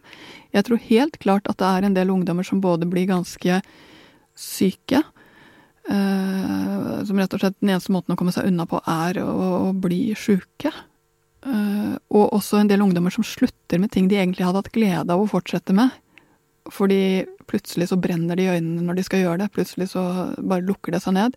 Jeg 0.55 0.69
tror 0.69 0.79
helt 0.86 1.17
klart 1.19 1.49
at 1.51 1.59
det 1.59 1.67
er 1.67 1.88
en 1.88 1.97
del 1.97 2.13
ungdommer 2.13 2.47
som 2.47 2.62
både 2.63 2.88
blir 2.88 3.09
ganske 3.09 3.59
syke 4.33 5.01
eh, 5.89 7.03
Som 7.05 7.19
rett 7.19 7.36
og 7.36 7.43
slett 7.43 7.59
den 7.59 7.73
eneste 7.73 7.91
måten 7.93 8.15
å 8.15 8.17
komme 8.17 8.31
seg 8.33 8.47
unna 8.49 8.65
på, 8.65 8.79
er 8.88 9.19
å, 9.21 9.73
bli 9.75 10.15
sjuke. 10.17 10.71
Eh, 11.43 11.93
og 12.07 12.38
også 12.39 12.62
en 12.62 12.71
del 12.71 12.81
ungdommer 12.86 13.12
som 13.13 13.27
slutter 13.27 13.83
med 13.83 13.91
ting 13.91 14.07
de 14.07 14.17
egentlig 14.21 14.47
hadde 14.47 14.63
hatt 14.63 14.71
glede 14.73 15.12
av 15.12 15.25
å 15.25 15.29
fortsette 15.29 15.75
med. 15.75 15.91
Fordi 16.71 17.26
plutselig 17.49 17.89
så 17.89 17.97
brenner 17.99 18.39
de 18.39 18.45
i 18.45 18.54
øynene 18.56 18.86
når 18.88 18.99
de 18.99 19.04
skal 19.04 19.23
gjøre 19.23 19.41
det. 19.43 19.52
Plutselig 19.56 19.89
så 19.91 20.04
bare 20.39 20.63
lukker 20.63 20.95
det 20.95 21.02
seg 21.04 21.17
ned. 21.17 21.36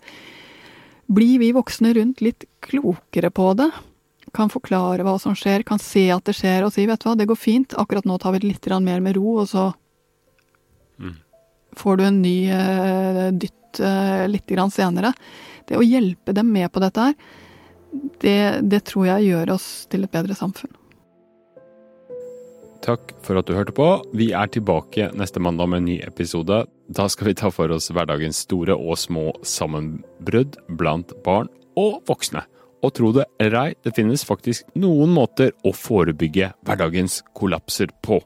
Blir 1.11 1.41
vi 1.43 1.53
voksne 1.55 1.93
rundt 1.97 2.23
litt 2.23 2.47
klokere 2.67 3.31
på 3.35 3.51
det? 3.59 3.71
Kan 4.35 4.51
forklare 4.53 5.07
hva 5.07 5.17
som 5.23 5.35
skjer, 5.39 5.65
kan 5.67 5.83
se 5.83 6.09
at 6.15 6.27
det 6.27 6.35
skjer 6.39 6.67
og 6.67 6.75
si 6.75 6.87
vet 6.87 7.03
du 7.03 7.09
hva, 7.09 7.17
det 7.19 7.29
går 7.31 7.39
fint, 7.39 7.77
akkurat 7.79 8.07
nå 8.07 8.19
tar 8.23 8.35
vi 8.35 8.43
det 8.43 8.51
litt 8.51 8.71
mer 8.83 9.01
med 9.01 9.19
ro, 9.19 9.41
og 9.43 9.51
så 9.51 9.73
Mm. 10.99 11.15
får 11.77 11.97
du 11.97 12.05
en 12.05 12.23
ny 12.23 12.51
uh, 12.53 13.31
dytt 13.33 13.81
uh, 13.81 14.27
litt 14.29 14.47
grann 14.47 14.71
senere. 14.71 15.13
Det 15.69 15.77
å 15.77 15.85
hjelpe 15.85 16.33
dem 16.33 16.49
med 16.53 16.73
på 16.73 16.81
dette 16.81 17.09
her, 17.09 17.15
det, 18.23 18.61
det 18.63 18.85
tror 18.89 19.07
jeg 19.07 19.29
gjør 19.31 19.53
oss 19.57 19.87
til 19.91 20.07
et 20.07 20.13
bedre 20.13 20.35
samfunn. 20.35 20.73
Takk 22.85 23.15
for 23.25 23.39
at 23.39 23.49
du 23.49 23.55
hørte 23.57 23.75
på. 23.75 23.87
Vi 24.17 24.31
er 24.37 24.51
tilbake 24.53 25.09
neste 25.17 25.41
mandag 25.43 25.71
med 25.73 25.83
en 25.83 25.89
ny 25.91 25.97
episode. 26.07 26.65
Da 26.87 27.07
skal 27.11 27.31
vi 27.31 27.39
ta 27.39 27.51
for 27.51 27.73
oss 27.75 27.89
hverdagens 27.91 28.45
store 28.47 28.77
og 28.77 28.99
små 29.01 29.31
sammenbrudd 29.47 30.59
blant 30.79 31.15
barn 31.27 31.51
og 31.79 32.03
voksne. 32.09 32.45
Og 32.85 32.93
tro 32.95 33.11
det 33.17 33.25
eller 33.43 33.57
ei, 33.59 33.75
det 33.83 33.95
finnes 33.97 34.25
faktisk 34.27 34.69
noen 34.79 35.15
måter 35.17 35.55
å 35.67 35.73
forebygge 35.75 36.53
hverdagens 36.67 37.23
kollapser 37.35 37.91
på. 38.05 38.21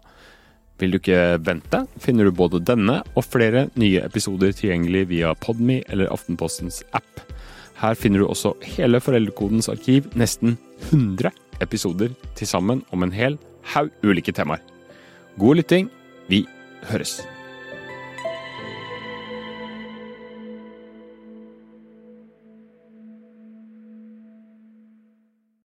Vil 0.81 0.95
du 0.95 0.99
ikke 0.99 1.39
vente, 1.45 1.85
finner 2.01 2.27
du 2.27 2.35
både 2.35 2.63
denne 2.65 3.01
og 3.15 3.27
flere 3.29 3.69
nye 3.81 4.03
episoder 4.05 4.53
tilgjengelig 4.57 5.07
via 5.13 5.35
Podme 5.37 5.81
eller 5.89 6.11
Aftenpostens 6.13 6.83
app. 6.97 7.23
Her 7.81 7.97
finner 7.97 8.21
du 8.21 8.29
også 8.29 8.55
hele 8.75 9.01
Foreldrekodens 9.01 9.71
arkiv, 9.73 10.11
nesten 10.19 10.59
100 10.91 11.33
episoder 11.65 12.13
til 12.37 12.49
sammen 12.49 12.83
om 12.93 13.05
en 13.05 13.15
hel 13.15 13.39
haug 13.63 13.91
ulike 14.03 14.33
temaer. 14.33 14.61
God 15.39 15.57
lytting. 15.61 15.91
Vi 16.29 16.47
høres. 16.91 17.21